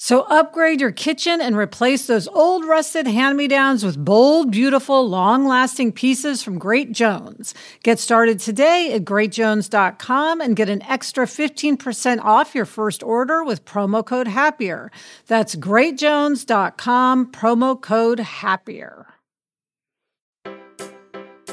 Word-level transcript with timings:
So 0.00 0.22
upgrade 0.22 0.80
your 0.80 0.92
kitchen 0.92 1.40
and 1.40 1.56
replace 1.56 2.06
those 2.06 2.28
old 2.28 2.64
rusted 2.64 3.08
hand-me-downs 3.08 3.84
with 3.84 4.02
bold, 4.02 4.52
beautiful, 4.52 5.08
long-lasting 5.08 5.90
pieces 5.90 6.40
from 6.40 6.56
Great 6.56 6.92
Jones. 6.92 7.52
Get 7.82 7.98
started 7.98 8.38
today 8.38 8.92
at 8.92 9.04
greatjones.com 9.04 10.40
and 10.40 10.54
get 10.54 10.68
an 10.68 10.82
extra 10.82 11.26
15% 11.26 12.20
off 12.24 12.54
your 12.54 12.64
first 12.64 13.02
order 13.02 13.42
with 13.42 13.64
promo 13.64 14.06
code 14.06 14.28
HAPPIER. 14.28 14.92
That's 15.26 15.56
greatjones.com 15.56 17.32
promo 17.32 17.80
code 17.80 18.20
HAPPIER. 18.20 19.06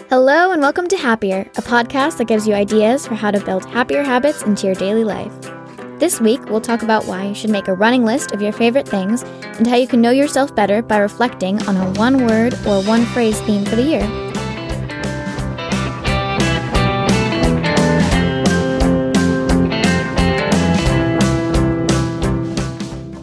Hello 0.10 0.52
and 0.52 0.62
welcome 0.62 0.88
to 0.90 0.98
Happier, 0.98 1.50
a 1.58 1.64
podcast 1.64 2.18
that 2.20 2.28
gives 2.28 2.48
you 2.48 2.54
ideas 2.54 3.08
for 3.08 3.16
how 3.16 3.32
to 3.32 3.44
build 3.44 3.66
happier 3.66 4.04
habits 4.04 4.44
into 4.44 4.68
your 4.68 4.76
daily 4.76 5.04
life. 5.04 5.34
This 5.98 6.20
week, 6.20 6.44
we'll 6.50 6.60
talk 6.60 6.84
about 6.84 7.06
why 7.06 7.24
you 7.24 7.34
should 7.34 7.50
make 7.50 7.70
a 7.70 7.74
running 7.74 8.04
list 8.04 8.34
of 8.34 8.42
your 8.42 8.52
favorite 8.52 8.86
things 8.86 9.24
and 9.24 9.66
how 9.66 9.78
you 9.78 9.88
can 9.88 10.02
know 10.02 10.12
yourself 10.12 10.54
better 10.54 10.82
by 10.82 10.98
reflecting 10.98 11.66
on 11.70 11.78
a 11.78 11.90
one 11.98 12.26
word 12.26 12.54
or 12.68 12.84
one 12.84 13.06
phrase 13.06 13.40
theme 13.42 13.64
for 13.64 13.78
the 13.78 13.84
year. 13.84 14.35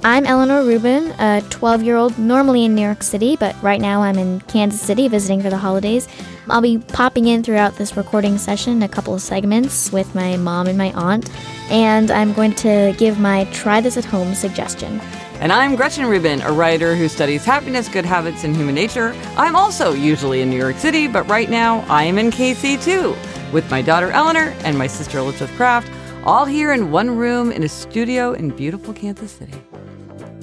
I'm 0.04 0.26
Eleanor 0.26 0.64
Rubin, 0.64 1.12
a 1.20 1.44
12 1.50 1.84
year 1.84 1.94
old 1.94 2.18
normally 2.18 2.64
in 2.64 2.74
New 2.74 2.82
York 2.82 3.04
City, 3.04 3.36
but 3.36 3.54
right 3.62 3.80
now 3.80 4.02
I'm 4.02 4.18
in 4.18 4.40
Kansas 4.40 4.80
City 4.80 5.06
visiting 5.06 5.40
for 5.40 5.48
the 5.48 5.56
holidays. 5.56 6.08
I'll 6.50 6.60
be 6.60 6.78
popping 6.78 7.28
in 7.28 7.44
throughout 7.44 7.76
this 7.76 7.96
recording 7.96 8.36
session 8.36 8.82
a 8.82 8.88
couple 8.88 9.14
of 9.14 9.22
segments 9.22 9.92
with 9.92 10.12
my 10.12 10.36
mom 10.36 10.66
and 10.66 10.76
my 10.76 10.90
aunt, 10.94 11.30
and 11.70 12.10
I'm 12.10 12.32
going 12.32 12.52
to 12.56 12.96
give 12.98 13.20
my 13.20 13.44
try 13.52 13.80
this 13.80 13.96
at 13.96 14.04
home 14.04 14.34
suggestion. 14.34 15.00
And 15.38 15.52
I'm 15.52 15.76
Gretchen 15.76 16.06
Rubin, 16.06 16.40
a 16.42 16.50
writer 16.50 16.96
who 16.96 17.06
studies 17.06 17.44
happiness, 17.44 17.88
good 17.88 18.04
habits, 18.04 18.42
and 18.42 18.56
human 18.56 18.74
nature. 18.74 19.14
I'm 19.36 19.54
also 19.54 19.92
usually 19.92 20.40
in 20.40 20.50
New 20.50 20.58
York 20.58 20.78
City, 20.78 21.06
but 21.06 21.28
right 21.28 21.48
now 21.48 21.84
I 21.88 22.02
am 22.02 22.18
in 22.18 22.32
KC 22.32 22.82
too, 22.82 23.14
with 23.52 23.70
my 23.70 23.80
daughter 23.80 24.10
Eleanor 24.10 24.52
and 24.64 24.76
my 24.76 24.88
sister 24.88 25.18
Elizabeth 25.18 25.54
Craft, 25.54 25.88
all 26.24 26.44
here 26.44 26.72
in 26.72 26.90
one 26.90 27.16
room 27.16 27.52
in 27.52 27.62
a 27.62 27.68
studio 27.68 28.32
in 28.32 28.50
beautiful 28.50 28.92
Kansas 28.92 29.30
City. 29.30 29.54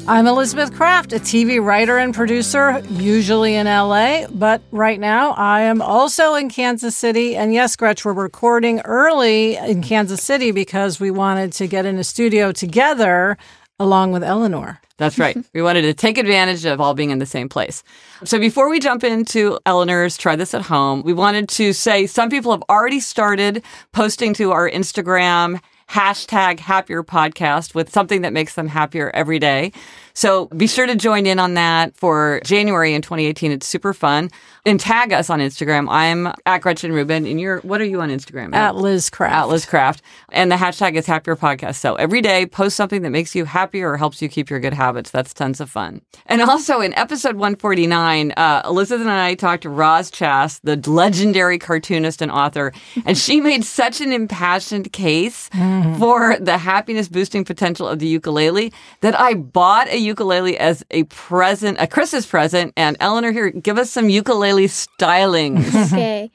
I'm 0.07 0.25
Elizabeth 0.25 0.73
Craft, 0.73 1.13
a 1.13 1.17
TV 1.17 1.63
writer 1.63 1.97
and 1.97 2.13
producer, 2.13 2.81
usually 2.89 3.55
in 3.55 3.67
LA, 3.67 4.27
but 4.27 4.61
right 4.71 4.99
now 4.99 5.31
I 5.31 5.61
am 5.61 5.81
also 5.81 6.33
in 6.33 6.49
Kansas 6.49 6.95
City. 6.95 7.35
And 7.35 7.53
yes, 7.53 7.75
Gretch, 7.75 8.03
we're 8.03 8.13
recording 8.13 8.81
early 8.81 9.55
in 9.55 9.83
Kansas 9.83 10.23
City 10.23 10.51
because 10.51 10.99
we 10.99 11.11
wanted 11.11 11.53
to 11.53 11.67
get 11.67 11.85
in 11.85 11.97
a 11.97 12.03
studio 12.03 12.51
together 12.51 13.37
along 13.79 14.11
with 14.11 14.23
Eleanor. 14.23 14.81
That's 14.97 15.17
right. 15.17 15.37
we 15.53 15.61
wanted 15.61 15.83
to 15.83 15.93
take 15.93 16.17
advantage 16.17 16.65
of 16.65 16.81
all 16.81 16.93
being 16.93 17.11
in 17.11 17.19
the 17.19 17.25
same 17.25 17.47
place. 17.47 17.83
So 18.25 18.39
before 18.39 18.69
we 18.69 18.79
jump 18.79 19.03
into 19.03 19.59
Eleanor's 19.65 20.17
Try 20.17 20.35
This 20.35 20.53
at 20.53 20.63
Home, 20.63 21.03
we 21.03 21.13
wanted 21.13 21.47
to 21.49 21.71
say 21.71 22.05
some 22.05 22.29
people 22.29 22.51
have 22.51 22.63
already 22.69 22.99
started 22.99 23.63
posting 23.93 24.33
to 24.35 24.51
our 24.51 24.69
Instagram 24.69 25.61
hashtag 25.89 26.59
happier 26.59 27.03
podcast 27.03 27.73
with 27.73 27.91
something 27.91 28.21
that 28.21 28.33
makes 28.33 28.53
them 28.53 28.67
happier 28.67 29.09
every 29.13 29.39
day. 29.39 29.71
So 30.19 30.47
be 30.47 30.67
sure 30.67 30.85
to 30.85 30.97
join 30.97 31.25
in 31.25 31.39
on 31.39 31.53
that 31.53 31.95
for 31.95 32.41
January 32.43 32.93
in 32.93 33.01
2018. 33.01 33.53
It's 33.53 33.65
super 33.65 33.93
fun. 33.93 34.29
And 34.65 34.77
tag 34.77 35.13
us 35.13 35.29
on 35.29 35.39
Instagram. 35.39 35.87
I'm 35.89 36.33
at 36.45 36.61
Gretchen 36.61 36.91
Rubin. 36.91 37.25
And 37.25 37.39
you're, 37.39 37.61
what 37.61 37.79
are 37.79 37.85
you 37.85 38.01
on 38.01 38.09
Instagram? 38.09 38.53
At 38.53 38.75
Liz 38.75 39.09
Craft. 39.09 39.33
At 39.33 39.47
Liz 39.47 39.65
Craft. 39.65 40.01
And 40.33 40.51
the 40.51 40.57
hashtag 40.57 40.95
is 40.95 41.05
happier 41.05 41.37
podcast. 41.37 41.75
So 41.75 41.95
every 41.95 42.19
day 42.19 42.45
post 42.45 42.75
something 42.75 43.01
that 43.03 43.11
makes 43.11 43.33
you 43.33 43.45
happier 43.45 43.91
or 43.91 43.95
helps 43.95 44.21
you 44.21 44.27
keep 44.27 44.49
your 44.49 44.59
good 44.59 44.73
habits. 44.73 45.09
That's 45.09 45.33
tons 45.33 45.61
of 45.61 45.69
fun. 45.69 46.01
And 46.25 46.41
also 46.41 46.81
in 46.81 46.93
episode 46.95 47.35
149, 47.35 48.33
uh, 48.35 48.63
Elizabeth 48.65 48.99
and 48.99 49.09
I 49.09 49.35
talked 49.35 49.63
to 49.63 49.69
Roz 49.69 50.11
Chast, 50.11 50.59
the 50.65 50.75
legendary 50.91 51.57
cartoonist 51.57 52.21
and 52.21 52.29
author, 52.29 52.73
and 53.05 53.17
she 53.17 53.39
made 53.49 53.63
such 53.63 54.01
an 54.01 54.11
impassioned 54.11 54.91
case 54.91 55.47
mm-hmm. 55.51 55.97
for 55.97 56.35
the 56.41 56.57
happiness 56.57 57.07
boosting 57.07 57.45
potential 57.45 57.87
of 57.87 57.99
the 57.99 58.07
ukulele 58.07 58.73
that 58.99 59.17
I 59.17 59.35
bought 59.35 59.87
a 59.87 60.08
ukulele 60.09 60.57
as 60.57 60.83
a 60.91 61.03
present, 61.05 61.77
a 61.79 61.87
Christmas 61.87 62.25
present. 62.25 62.73
And 62.75 62.97
Eleanor, 62.99 63.31
here, 63.31 63.49
give 63.49 63.77
us 63.77 63.89
some 63.89 64.09
ukulele 64.09 64.67
stylings. 64.67 65.67
okay. 65.91 66.31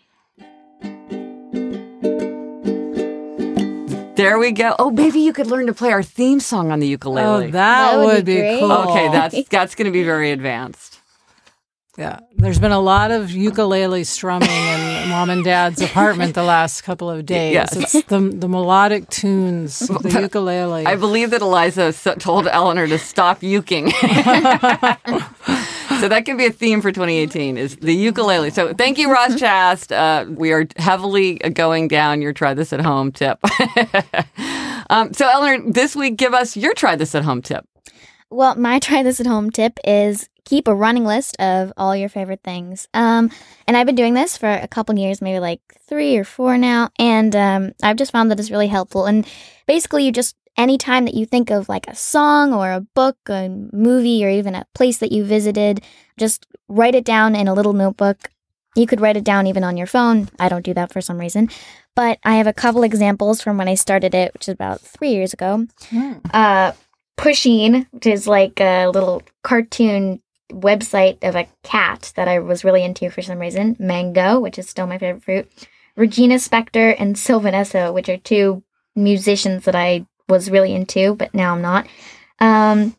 There 4.17 4.39
we 4.39 4.53
go. 4.53 4.77
Oh, 4.79 4.91
maybe 4.91 5.19
you 5.19 5.33
could 5.33 5.49
learn 5.49 5.67
to 5.67 5.75
play 5.75 5.91
our 5.91 6.03
theme 6.03 6.39
song 6.39 6.71
on 6.71 6.79
the 6.79 6.87
ukulele. 6.87 7.47
Oh, 7.47 7.51
that, 7.51 7.53
that 7.53 7.99
would, 7.99 8.07
would, 8.07 8.25
be, 8.25 8.41
be 8.41 8.59
cool. 8.61 8.71
Okay, 8.71 9.09
that's 9.09 9.49
that's 9.51 9.75
going 9.75 9.87
to 9.87 9.93
be 9.93 10.05
very 10.05 10.31
advanced. 10.31 11.01
Yeah, 11.99 12.21
there's 12.37 12.59
been 12.59 12.73
a 12.73 12.81
lot 12.81 13.11
of 13.11 13.31
ukulele 13.31 14.05
strumming 14.05 14.49
in 14.49 14.84
mom 15.06 15.31
and 15.31 15.44
dad's 15.44 15.81
apartment 15.81 16.34
the 16.34 16.42
last 16.42 16.82
couple 16.82 17.10
of 17.10 17.26
days. 17.26 17.53
Yes. 17.53 17.76
It's 17.76 17.92
the, 18.04 18.20
the 18.20 18.48
melodic 18.48 19.09
tunes, 19.10 19.78
the 19.78 20.20
ukulele. 20.22 20.87
I 20.87 20.97
believe 20.97 21.31
that 21.31 21.42
Eliza 21.42 21.92
told 22.19 22.47
Eleanor 22.47 22.87
to 22.87 22.98
stop 22.98 23.41
uking. 23.41 23.93
so 26.00 26.09
that 26.09 26.25
could 26.25 26.38
be 26.38 26.47
a 26.47 26.50
theme 26.50 26.81
for 26.81 26.93
2018 26.93 27.56
is 27.56 27.76
the 27.76 27.94
ukulele. 27.94 28.50
So 28.50 28.72
thank 28.75 28.98
you, 28.98 29.12
Roz 29.12 29.37
Chast. 29.37 29.93
Uh, 29.93 30.31
we 30.31 30.53
are 30.53 30.66
heavily 30.76 31.37
going 31.37 31.88
down 31.88 32.22
your 32.22 32.32
try 32.32 32.54
this 32.54 32.72
at 32.72 32.81
home 32.81 33.12
tip. 33.12 33.38
um, 34.91 35.12
so 35.12 35.28
Eleanor, 35.28 35.70
this 35.70 35.94
week, 35.94 36.16
give 36.16 36.34
us 36.34 36.56
your 36.56 36.75
try 36.75 36.97
this 36.97 37.14
at 37.14 37.25
home 37.25 37.43
tip. 37.43 37.66
Well, 38.31 38.56
my 38.56 38.78
try 38.78 39.03
this 39.03 39.20
at 39.20 39.26
home 39.26 39.50
tip 39.50 39.78
is 39.84 40.28
keep 40.44 40.69
a 40.69 40.75
running 40.75 41.05
list 41.05 41.37
of 41.41 41.73
all 41.76 41.96
your 41.96 42.08
favorite 42.08 42.43
things. 42.43 42.88
Um, 42.94 43.31
and 43.67 43.76
I've 43.76 43.87
been 43.87 43.94
doing 43.94 44.14
this 44.14 44.37
for 44.37 44.50
a 44.50 44.69
couple 44.69 44.99
years, 44.99 45.23
maybe 45.23 45.41
like 45.41 45.61
three 45.88 46.17
or 46.17 46.25
four 46.25 46.58
now, 46.58 46.91
and 46.99 47.35
um, 47.35 47.73
I've 47.82 47.96
just 47.96 48.12
found 48.12 48.31
that 48.31 48.41
it's 48.41 48.50
really 48.50 48.69
helpful. 48.69 49.06
And 49.06 49.26
basically, 49.67 50.05
you 50.05 50.12
just 50.12 50.37
anytime 50.56 51.05
that 51.05 51.14
you 51.14 51.26
think 51.26 51.50
of 51.50 51.69
like 51.69 51.87
a 51.88 51.94
song 51.94 52.52
or 52.52 52.70
a 52.70 52.81
book, 52.81 53.17
a 53.29 53.49
movie, 53.49 54.25
or 54.25 54.31
even 54.31 54.55
a 54.55 54.67
place 54.75 54.99
that 54.99 55.12
you 55.12 55.25
visited, 55.25 55.82
just 56.17 56.46
write 56.69 56.94
it 56.94 57.05
down 57.05 57.35
in 57.35 57.49
a 57.49 57.55
little 57.55 57.73
notebook. 57.73 58.31
You 58.76 58.87
could 58.87 59.00
write 59.00 59.17
it 59.17 59.25
down 59.25 59.46
even 59.46 59.62
on 59.62 59.76
your 59.76 59.87
phone. 59.87 60.29
I 60.38 60.49
don't 60.49 60.64
do 60.64 60.75
that 60.75 60.93
for 60.93 61.00
some 61.00 61.19
reason. 61.19 61.49
But 61.94 62.19
I 62.25 62.37
have 62.37 62.49
a 62.49 62.52
couple 62.52 62.82
examples 62.82 63.41
from 63.41 63.56
when 63.56 63.69
I 63.69 63.76
started 63.76 64.14
it, 64.14 64.32
which 64.35 64.49
is 64.49 64.52
about 64.52 64.81
three 64.81 65.11
years 65.11 65.32
ago. 65.32 65.67
Mm. 65.91 66.20
Uh, 66.35 66.73
Pusheen, 67.17 67.87
which 67.93 68.06
is 68.06 68.26
like 68.26 68.61
a 68.61 68.88
little 68.88 69.23
cartoon 69.44 70.20
website 70.55 71.23
of 71.23 71.35
a 71.35 71.49
cat 71.62 72.12
that 72.17 72.29
I 72.29 72.39
was 72.39 72.65
really 72.65 72.85
into 72.85 73.11
for 73.11 73.23
some 73.23 73.39
reason. 73.39 73.77
Mango, 73.79 74.41
which 74.41 74.59
is 74.59 74.69
still 74.69 74.87
my 74.87 74.99
favorite 74.99 75.23
fruit. 75.23 75.51
Regina 75.97 76.37
Spektor 76.37 76.95
and 76.99 77.17
Sylvan 77.17 77.55
Esso, 77.55 77.93
which 77.93 78.09
are 78.09 78.17
two 78.17 78.62
musicians 78.97 79.65
that 79.65 79.75
I 79.75 80.06
was 80.29 80.51
really 80.51 80.75
into, 80.75 81.15
but 81.15 81.35
now 81.35 81.55
I'm 81.55 81.62
not. 81.62 81.87
Um, 82.41 82.97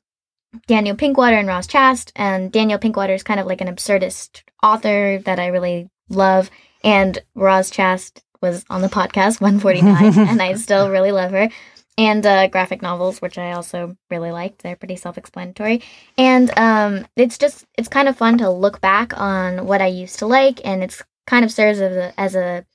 Daniel 0.68 0.96
Pinkwater 0.96 1.38
and 1.38 1.48
Roz 1.48 1.68
Chast. 1.68 2.12
And 2.16 2.52
Daniel 2.52 2.80
Pinkwater 2.80 3.16
is 3.16 3.24
kind 3.24 3.40
of 3.40 3.48
like 3.48 3.62
an 3.62 3.74
absurdist 3.74 4.44
author 4.64 5.20
that 5.20 5.40
I 5.40 5.48
really 5.48 5.90
love. 6.10 6.50
And 6.84 7.20
Roz 7.36 7.72
Chast 7.72 8.22
was 8.42 8.66
on 8.70 8.82
the 8.82 8.88
podcast 8.88 9.42
149, 9.42 10.18
and 10.30 10.42
I 10.42 10.54
still 10.56 10.90
really 10.90 11.12
love 11.12 11.32
her. 11.32 11.50
And 11.98 12.26
uh, 12.26 12.48
graphic 12.48 12.82
novels, 12.82 13.22
which 13.22 13.38
I 13.38 13.54
also 13.54 13.96
really 14.12 14.32
liked. 14.32 14.62
They're 14.62 14.76
pretty 14.76 14.98
self 14.98 15.18
explanatory. 15.18 15.82
And 16.18 16.58
um, 16.60 17.08
it's 17.16 17.38
just, 17.38 17.66
it's 17.78 17.88
kind 17.88 18.10
of 18.10 18.18
fun 18.18 18.38
to 18.40 18.50
look 18.50 18.82
back 18.82 19.18
on 19.18 19.66
what 19.66 19.82
I 19.82 19.88
used 19.88 20.20
to 20.20 20.26
like. 20.26 20.60
And 20.66 20.84
it's 20.84 21.02
kind 21.26 21.46
of 21.46 21.52
serves 21.52 21.80
as 21.80 21.96
a, 21.96 22.20
as 22.20 22.36
a 22.36 22.66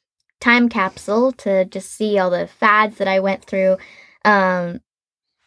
time 0.40 0.70
capsule 0.70 1.32
to 1.32 1.66
just 1.66 1.92
see 1.92 2.18
all 2.18 2.30
the 2.30 2.46
fads 2.46 2.96
that 2.96 3.08
I 3.08 3.20
went 3.20 3.44
through. 3.44 3.76
Um, 4.24 4.80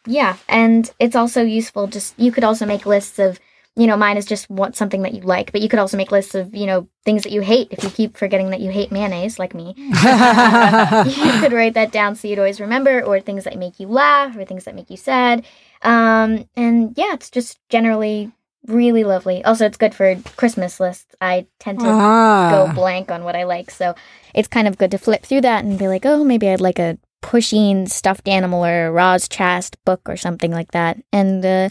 yeah, 0.06 0.36
and 0.48 0.90
it's 1.00 1.16
also 1.16 1.42
useful. 1.42 1.86
Just 1.86 2.18
you 2.18 2.30
could 2.30 2.44
also 2.44 2.66
make 2.66 2.86
lists 2.86 3.18
of, 3.18 3.40
you 3.76 3.86
know, 3.88 3.96
mine 3.96 4.16
is 4.16 4.24
just 4.26 4.48
what 4.48 4.76
something 4.76 5.02
that 5.02 5.14
you 5.14 5.22
like, 5.22 5.50
but 5.50 5.60
you 5.60 5.68
could 5.68 5.80
also 5.80 5.96
make 5.96 6.12
lists 6.12 6.34
of, 6.36 6.54
you 6.54 6.64
know, 6.66 6.86
things 7.04 7.24
that 7.24 7.32
you 7.32 7.40
hate. 7.40 7.68
If 7.72 7.82
you 7.82 7.90
keep 7.90 8.16
forgetting 8.16 8.50
that 8.50 8.60
you 8.60 8.70
hate 8.70 8.92
mayonnaise, 8.92 9.38
like 9.38 9.52
me, 9.54 9.74
you 9.78 11.40
could 11.40 11.52
write 11.52 11.74
that 11.74 11.90
down 11.92 12.14
so 12.14 12.28
you'd 12.28 12.38
always 12.38 12.60
remember, 12.60 13.02
or 13.02 13.20
things 13.20 13.44
that 13.44 13.58
make 13.58 13.80
you 13.80 13.88
laugh, 13.88 14.36
or 14.36 14.44
things 14.44 14.64
that 14.64 14.74
make 14.74 14.90
you 14.90 14.96
sad. 14.96 15.44
Um, 15.82 16.48
and 16.56 16.94
yeah, 16.96 17.14
it's 17.14 17.30
just 17.30 17.58
generally 17.68 18.30
really 18.66 19.04
lovely. 19.04 19.44
Also, 19.44 19.66
it's 19.66 19.76
good 19.76 19.94
for 19.94 20.16
Christmas 20.36 20.80
lists. 20.80 21.14
I 21.20 21.46
tend 21.58 21.80
to 21.80 21.86
Ah. 21.88 22.50
go 22.50 22.72
blank 22.74 23.10
on 23.10 23.24
what 23.24 23.36
I 23.36 23.44
like, 23.44 23.70
so 23.70 23.94
it's 24.34 24.48
kind 24.48 24.66
of 24.68 24.78
good 24.78 24.90
to 24.92 24.98
flip 24.98 25.22
through 25.24 25.42
that 25.42 25.64
and 25.64 25.78
be 25.78 25.88
like, 25.88 26.06
oh, 26.06 26.24
maybe 26.24 26.48
I'd 26.48 26.60
like 26.60 26.78
a 26.78 26.96
Pusheen 27.22 27.88
stuffed 27.88 28.28
animal 28.28 28.64
or 28.64 28.86
a 28.86 28.92
Roz 28.92 29.28
Chast 29.28 29.76
book 29.84 30.02
or 30.08 30.16
something 30.16 30.50
like 30.52 30.72
that. 30.72 30.98
And 31.12 31.44
uh, 31.44 31.68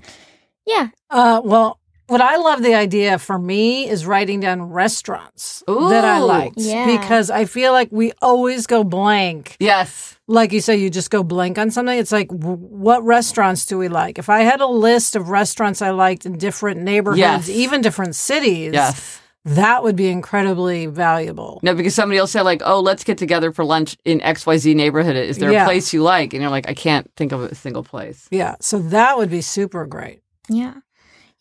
yeah, 0.65 0.87
Uh, 1.09 1.41
well, 1.43 1.79
what 2.07 2.21
I 2.21 2.35
love 2.37 2.61
the 2.63 2.75
idea 2.75 3.17
for 3.17 3.39
me 3.39 3.87
is 3.89 4.05
writing 4.05 4.39
down 4.39 4.63
restaurants 4.63 5.63
that 5.67 6.05
I 6.05 6.19
Ooh. 6.19 6.25
liked 6.25 6.55
Yeah. 6.57 6.85
because 6.85 7.29
I 7.29 7.45
feel 7.45 7.71
like 7.71 7.89
we 7.91 8.11
always 8.21 8.67
go 8.67 8.83
blank. 8.83 9.55
Yes. 9.59 10.17
Like 10.27 10.51
you 10.53 10.61
say, 10.61 10.75
you 10.77 10.89
just 10.89 11.09
go 11.11 11.23
blank 11.23 11.57
on 11.57 11.71
something. 11.71 11.97
It's 11.97 12.11
like, 12.11 12.29
w- 12.29 12.55
what 12.57 13.03
restaurants 13.03 13.65
do 13.65 13.77
we 13.77 13.87
like? 13.89 14.17
If 14.17 14.29
I 14.29 14.39
had 14.41 14.61
a 14.61 14.67
list 14.67 15.15
of 15.15 15.29
restaurants 15.29 15.81
I 15.81 15.89
liked 15.91 16.25
in 16.25 16.37
different 16.37 16.81
neighborhoods, 16.81 17.19
Yes. 17.19 17.49
even 17.49 17.81
different 17.81 18.15
cities, 18.15 18.73
Yes. 18.73 19.19
that 19.45 19.83
would 19.83 19.95
be 19.97 20.07
incredibly 20.07 20.85
valuable. 20.85 21.59
No, 21.63 21.73
because 21.75 21.93
somebody 21.95 22.19
will 22.19 22.27
say 22.27 22.41
like, 22.41 22.61
"Oh, 22.65 22.79
let's 22.79 23.03
get 23.03 23.17
together 23.17 23.51
for 23.51 23.65
lunch 23.65 23.97
in 24.05 24.21
X 24.21 24.45
Y 24.45 24.55
Z 24.57 24.73
neighborhood. 24.73 25.17
Is 25.17 25.37
there 25.39 25.51
Yeah. 25.51 25.63
a 25.63 25.65
place 25.65 25.91
you 25.93 26.01
like?" 26.03 26.33
And 26.33 26.41
you're 26.41 26.51
like, 26.51 26.69
"I 26.69 26.73
can't 26.73 27.09
think 27.17 27.33
of 27.33 27.41
a 27.41 27.53
single 27.55 27.83
place." 27.83 28.27
Yeah, 28.31 28.55
so 28.61 28.79
that 28.79 29.17
would 29.17 29.29
be 29.29 29.41
super 29.41 29.85
great. 29.85 30.19
yeah. 30.49 30.73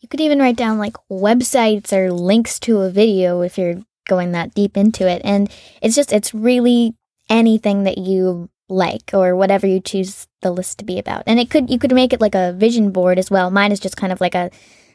You 0.03 0.09
could 0.09 0.19
even 0.19 0.39
write 0.39 0.57
down 0.57 0.79
like 0.79 0.97
websites 1.09 1.93
or 1.93 2.11
links 2.11 2.59
to 2.59 2.81
a 2.81 2.91
video 2.91 3.41
if 3.41 3.57
you're 3.57 3.81
going 4.05 4.33
that 4.33 4.53
deep 4.53 4.75
into 4.75 5.07
it. 5.07 5.21
And 5.23 5.49
it's 5.81 5.95
just, 5.95 6.11
it's 6.11 6.33
really 6.33 6.93
anything 7.29 7.83
that 7.83 7.97
you 7.97 8.49
like 8.67 9.11
or 9.13 9.33
whatever 9.33 9.65
you 9.65 9.79
choose 9.79 10.27
the 10.41 10.51
list 10.51 10.79
to 10.79 10.85
be 10.85 10.99
about. 10.99 11.23
And 11.25 11.39
it 11.39 11.49
could, 11.49 11.69
you 11.69 11.79
could 11.79 11.93
make 11.93 12.11
it 12.11 12.19
like 12.19 12.35
a 12.35 12.51
vision 12.51 12.91
board 12.91 13.17
as 13.17 13.31
well. 13.31 13.49
Mine 13.49 13.71
is 13.71 13.79
just 13.79 13.95
kind 13.95 14.11
of 14.11 14.19
like 14.19 14.35
a 14.35 14.51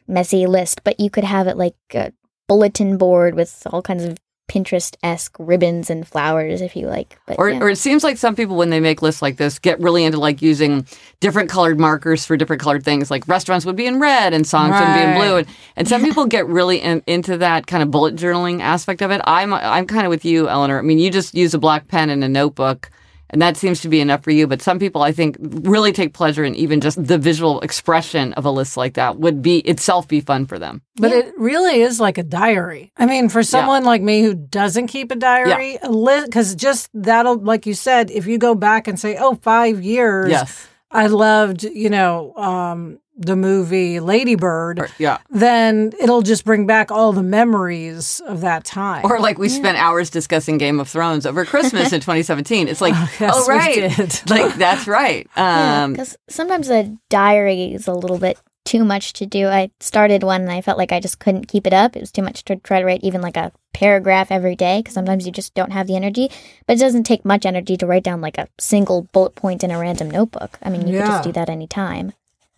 messy 0.06 0.46
list, 0.46 0.84
but 0.84 1.00
you 1.00 1.08
could 1.08 1.24
have 1.24 1.46
it 1.46 1.56
like 1.56 1.76
a 1.94 2.12
bulletin 2.46 2.98
board 2.98 3.34
with 3.34 3.66
all 3.70 3.80
kinds 3.80 4.04
of 4.04 4.18
Pinterest 4.48 4.96
esque 5.02 5.36
ribbons 5.38 5.90
and 5.90 6.08
flowers 6.08 6.60
if 6.60 6.74
you 6.74 6.86
like. 6.86 7.18
But 7.26 7.38
Or, 7.38 7.50
yeah. 7.50 7.60
or 7.60 7.68
it 7.68 7.76
seems 7.76 8.02
like 8.02 8.16
some 8.16 8.34
people, 8.34 8.56
when 8.56 8.70
they 8.70 8.80
make 8.80 9.02
lists 9.02 9.20
like 9.22 9.36
this, 9.36 9.58
get 9.58 9.78
really 9.80 10.04
into 10.04 10.18
like 10.18 10.40
using 10.40 10.86
different 11.20 11.50
colored 11.50 11.78
markers 11.78 12.24
for 12.24 12.36
different 12.36 12.62
colored 12.62 12.82
things. 12.84 13.10
Like 13.10 13.28
restaurants 13.28 13.66
would 13.66 13.76
be 13.76 13.86
in 13.86 14.00
red 14.00 14.32
and 14.32 14.46
songs 14.46 14.72
would 14.72 14.94
be 14.94 15.00
in 15.00 15.14
blue, 15.14 15.36
and, 15.36 15.46
and 15.76 15.86
some 15.86 16.02
people 16.02 16.26
get 16.26 16.46
really 16.46 16.78
in, 16.78 17.02
into 17.06 17.36
that 17.38 17.66
kind 17.66 17.82
of 17.82 17.90
bullet 17.90 18.16
journaling 18.16 18.60
aspect 18.60 19.02
of 19.02 19.10
it. 19.10 19.20
I'm 19.24 19.52
I'm 19.52 19.86
kind 19.86 20.06
of 20.06 20.10
with 20.10 20.24
you, 20.24 20.48
Eleanor. 20.48 20.78
I 20.78 20.82
mean, 20.82 20.98
you 20.98 21.10
just 21.10 21.34
use 21.34 21.54
a 21.54 21.58
black 21.58 21.88
pen 21.88 22.10
and 22.10 22.24
a 22.24 22.28
notebook. 22.28 22.90
And 23.30 23.42
that 23.42 23.56
seems 23.56 23.80
to 23.82 23.88
be 23.88 24.00
enough 24.00 24.24
for 24.24 24.30
you. 24.30 24.46
But 24.46 24.62
some 24.62 24.78
people, 24.78 25.02
I 25.02 25.12
think, 25.12 25.36
really 25.40 25.92
take 25.92 26.14
pleasure 26.14 26.44
in 26.44 26.54
even 26.54 26.80
just 26.80 27.02
the 27.02 27.18
visual 27.18 27.60
expression 27.60 28.32
of 28.34 28.44
a 28.44 28.50
list 28.50 28.76
like 28.76 28.94
that 28.94 29.18
would 29.18 29.42
be 29.42 29.58
itself 29.60 30.08
be 30.08 30.20
fun 30.20 30.46
for 30.46 30.58
them. 30.58 30.82
But 30.96 31.12
it 31.12 31.34
really 31.38 31.80
is 31.80 32.00
like 32.00 32.18
a 32.18 32.22
diary. 32.22 32.92
I 32.96 33.06
mean, 33.06 33.28
for 33.28 33.42
someone 33.42 33.84
like 33.84 34.02
me 34.02 34.22
who 34.22 34.34
doesn't 34.34 34.88
keep 34.88 35.10
a 35.10 35.16
diary, 35.16 35.78
because 35.82 36.54
just 36.54 36.90
that'll, 36.94 37.38
like 37.38 37.66
you 37.66 37.74
said, 37.74 38.10
if 38.10 38.26
you 38.26 38.38
go 38.38 38.54
back 38.54 38.88
and 38.88 38.98
say, 38.98 39.16
oh, 39.18 39.34
five 39.36 39.82
years, 39.82 40.30
Yes. 40.30 40.66
I 40.90 41.06
loved, 41.06 41.64
you 41.64 41.90
know, 41.90 42.34
um, 42.36 42.98
the 43.20 43.34
movie 43.36 43.98
Ladybird, 44.00 44.78
Or- 44.78 44.88
yeah. 44.98 45.18
then 45.28 45.92
it'll 46.00 46.22
just 46.22 46.44
bring 46.44 46.66
back 46.66 46.90
all 46.92 47.12
the 47.12 47.22
memories 47.22 48.20
of 48.26 48.42
that 48.42 48.64
time. 48.64 49.04
Or 49.04 49.18
like 49.18 49.38
we 49.38 49.48
spent 49.48 49.76
hours 49.76 50.08
discussing 50.08 50.56
Game 50.56 50.78
of 50.78 50.88
Thrones 50.88 51.26
over 51.26 51.44
Christmas 51.44 51.92
in 51.92 52.00
2017. 52.00 52.68
It's 52.68 52.80
like, 52.80 52.94
yes, 53.20 53.32
oh 53.34 53.44
we 53.48 53.54
right, 53.54 53.96
did. 53.96 54.30
like 54.30 54.54
that's 54.54 54.86
right. 54.86 55.28
Um, 55.36 55.92
because 55.94 56.16
sometimes 56.28 56.70
a 56.70 56.96
diary 57.08 57.72
is 57.74 57.88
a 57.88 57.92
little 57.92 58.18
bit 58.18 58.38
too 58.68 58.84
much 58.84 59.14
to 59.14 59.24
do. 59.24 59.48
I 59.48 59.70
started 59.80 60.22
one 60.22 60.42
and 60.42 60.50
I 60.50 60.60
felt 60.60 60.76
like 60.76 60.92
I 60.92 61.00
just 61.00 61.18
couldn't 61.18 61.48
keep 61.48 61.66
it 61.66 61.72
up. 61.72 61.96
It 61.96 62.00
was 62.00 62.12
too 62.12 62.20
much 62.20 62.44
to 62.44 62.56
try 62.56 62.80
to 62.80 62.84
write 62.84 63.02
even 63.02 63.22
like 63.22 63.38
a 63.38 63.50
paragraph 63.72 64.30
every 64.30 64.54
day 64.54 64.80
because 64.80 64.92
sometimes 64.92 65.24
you 65.24 65.32
just 65.32 65.54
don't 65.54 65.72
have 65.72 65.86
the 65.86 65.96
energy. 65.96 66.30
But 66.66 66.76
it 66.76 66.80
doesn't 66.80 67.04
take 67.04 67.24
much 67.24 67.46
energy 67.46 67.78
to 67.78 67.86
write 67.86 68.04
down 68.04 68.20
like 68.20 68.36
a 68.36 68.48
single 68.60 69.08
bullet 69.12 69.34
point 69.34 69.64
in 69.64 69.70
a 69.70 69.78
random 69.78 70.10
notebook. 70.10 70.58
I 70.62 70.68
mean, 70.68 70.86
you 70.86 70.98
could 70.98 71.06
just 71.06 71.24
do 71.24 71.32
that 71.32 71.48
anytime. 71.48 72.12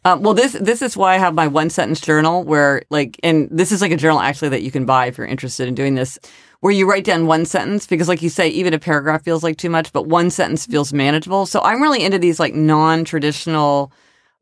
Um, 0.04 0.22
well, 0.22 0.34
this 0.34 0.52
this 0.60 0.82
is 0.82 0.96
why 0.96 1.14
I 1.14 1.18
have 1.18 1.34
my 1.34 1.46
one 1.46 1.70
sentence 1.70 2.00
journal 2.00 2.42
where 2.42 2.82
like, 2.90 3.20
and 3.22 3.48
this 3.48 3.70
is 3.70 3.80
like 3.80 3.92
a 3.92 3.96
journal 3.96 4.18
actually 4.18 4.48
that 4.48 4.62
you 4.62 4.72
can 4.72 4.86
buy 4.86 5.06
if 5.06 5.16
you're 5.16 5.26
interested 5.28 5.68
in 5.68 5.76
doing 5.76 5.94
this, 5.94 6.18
where 6.58 6.72
you 6.72 6.90
write 6.90 7.04
down 7.04 7.26
one 7.28 7.44
sentence 7.44 7.86
because, 7.86 8.08
like 8.08 8.22
you 8.22 8.30
say, 8.30 8.48
even 8.48 8.74
a 8.74 8.80
paragraph 8.80 9.22
feels 9.22 9.44
like 9.44 9.58
too 9.58 9.70
much, 9.70 9.92
but 9.92 10.08
one 10.08 10.30
sentence 10.30 10.66
feels 10.66 10.92
manageable. 10.92 11.46
So 11.46 11.60
I'm 11.60 11.80
really 11.80 12.02
into 12.02 12.18
these 12.18 12.40
like 12.40 12.54
non 12.54 13.04
traditional 13.04 13.92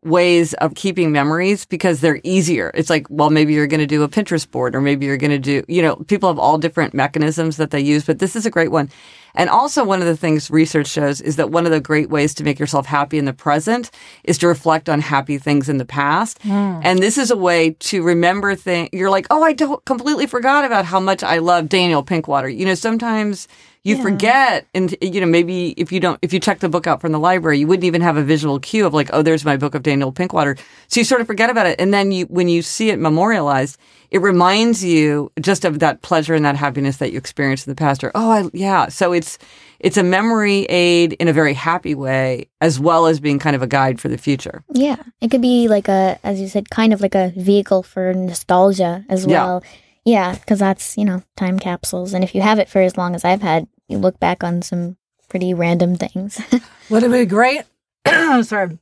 ways 0.05 0.55
of 0.55 0.75
keeping 0.75 1.11
memories 1.11 1.65
because 1.65 2.01
they're 2.01 2.21
easier. 2.23 2.71
It's 2.75 2.89
like, 2.89 3.07
well, 3.11 3.31
maybe 3.31 3.53
you're 3.53 3.67
going 3.67 3.81
to 3.81 3.87
do 3.87 4.03
a 4.03 4.09
Pinterest 4.09 4.49
board 4.49 4.75
or 4.75 4.81
maybe 4.81 5.07
you're 5.07 5.17
going 5.17 5.31
to 5.31 5.39
do, 5.39 5.65
you 5.67 5.83
know, 5.83 5.97
people 5.97 6.29
have 6.29 6.39
all 6.39 6.57
different 6.57 6.95
mechanisms 6.95 7.57
that 7.57 7.71
they 7.71 7.81
use, 7.81 8.05
but 8.05 8.21
this 8.21 8.37
is 8.37 8.47
a 8.47 8.51
great 8.51 8.71
one. 8.71 8.91
And 9.39 9.49
also 9.49 9.85
one 9.85 10.01
of 10.01 10.07
the 10.07 10.17
things 10.17 10.51
research 10.51 10.89
shows 10.89 11.21
is 11.21 11.37
that 11.37 11.51
one 11.51 11.65
of 11.65 11.73
the 11.73 11.81
great 11.81 12.11
ways 12.11 12.35
to 12.35 12.45
make 12.45 12.59
yourself 12.59 12.85
happy 12.85 13.19
in 13.19 13.25
the 13.25 13.33
present 13.33 13.91
is 14.25 14.37
to 14.39 14.49
reflect 14.49 14.89
on 14.89 15.01
happy 15.01 15.39
things 15.39 15.69
in 15.69 15.79
the 15.79 15.85
past. 15.85 16.43
Hmm. 16.43 16.81
And 16.83 16.99
this 16.99 17.17
is 17.17 17.31
a 17.31 17.37
way 17.37 17.71
to 17.71 18.03
remember 18.03 18.57
things. 18.57 18.91
You're 18.93 19.11
like, 19.11 19.29
oh, 19.31 19.43
I 19.43 19.53
don't 19.53 19.83
completely 19.85 20.27
forgot 20.27 20.65
about 20.65 20.85
how 20.85 20.99
much 20.99 21.23
I 21.23 21.39
love 21.39 21.69
Daniel 21.69 22.05
Pinkwater. 22.05 22.55
You 22.55 22.67
know, 22.67 22.75
sometimes 22.75 23.47
you 23.85 24.03
forget 24.03 24.67
and 24.75 24.95
you 25.01 25.21
know 25.21 25.27
maybe 25.27 25.71
if 25.79 25.91
you 25.91 25.99
don't 25.99 26.19
if 26.21 26.33
you 26.33 26.41
check 26.41 26.59
the 26.59 26.69
book 26.69 26.87
out 26.87 27.01
from 27.01 27.13
the 27.13 27.19
library 27.19 27.59
you 27.59 27.67
wouldn't 27.67 27.85
even 27.85 28.03
have 28.03 28.19
a 28.19 28.23
visual 28.23 28.59
cue 28.61 28.85
of 28.87 28.93
like 28.93 29.09
oh 29.13 29.23
there's 29.23 29.47
my 29.47 29.57
book 29.57 29.75
of 29.75 29.83
daniel 29.83 30.13
pinkwater 30.13 30.59
so 30.89 31.01
you 31.01 31.05
sort 31.05 31.23
of 31.23 31.27
forget 31.27 31.49
about 31.49 31.67
it 31.67 31.81
and 31.81 31.95
then 31.95 32.13
you 32.13 32.27
when 32.27 32.49
you 32.49 32.61
see 32.61 32.91
it 32.91 32.99
memorialized 32.99 33.79
it 34.11 34.21
reminds 34.23 34.85
you 34.85 35.31
just 35.41 35.65
of 35.65 35.79
that 35.81 36.03
pleasure 36.03 36.35
and 36.35 36.45
that 36.45 36.57
happiness 36.57 36.97
that 36.99 37.13
you 37.13 37.19
experienced 37.19 37.67
in 37.67 37.71
the 37.71 37.77
past 37.77 38.03
or 38.03 38.11
oh 38.15 38.31
I, 38.31 38.51
yeah 38.53 38.89
so 38.89 39.13
it's 39.13 39.39
it's 39.81 39.97
a 39.97 40.03
memory 40.03 40.65
aid 40.65 41.13
in 41.15 41.29
a 41.29 41.33
very 41.33 41.55
happy 41.55 41.95
way 41.95 42.49
as 42.61 42.81
well 42.81 43.07
as 43.07 43.21
being 43.21 43.39
kind 43.39 43.55
of 43.55 43.63
a 43.63 43.67
guide 43.67 44.01
for 44.01 44.09
the 44.09 44.19
future 44.19 44.65
Yeah, 44.73 44.97
it 45.21 45.31
could 45.31 45.43
be 45.43 45.69
like 45.69 45.89
a, 45.89 46.19
as 46.25 46.41
you 46.41 46.49
said, 46.49 46.71
kind 46.71 46.93
of 46.93 47.01
like 47.01 47.15
a 47.15 47.33
vehicle 47.37 47.83
for 47.83 48.13
nostalgia 48.15 49.05
as 49.09 49.25
Yeah. 49.27 49.45
well. 49.45 49.65
Yeah, 50.05 50.35
because 50.37 50.59
that's 50.59 50.97
you 50.97 51.05
know 51.05 51.23
time 51.37 51.59
capsules, 51.59 52.15
and 52.15 52.25
if 52.25 52.35
you 52.35 52.41
have 52.41 52.59
it 52.59 52.69
for 52.71 52.81
as 52.81 52.97
long 52.97 53.15
as 53.15 53.25
I've 53.27 53.43
had, 53.43 53.69
you 53.89 53.99
look 53.99 54.19
back 54.19 54.43
on 54.43 54.63
some 54.63 54.97
pretty 55.29 55.53
random 55.53 55.97
things. 55.97 56.41
Would 56.91 57.03
it 57.03 57.11
be 57.13 57.27
great? 57.27 57.63
sorry. 58.43 58.79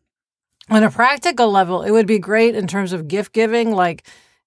On 0.71 0.83
a 0.85 0.91
practical 0.91 1.51
level, 1.51 1.83
it 1.83 1.91
would 1.91 2.07
be 2.07 2.19
great 2.21 2.55
in 2.55 2.67
terms 2.69 2.93
of 2.93 3.09
gift 3.09 3.33
giving. 3.33 3.73
Like 3.73 4.07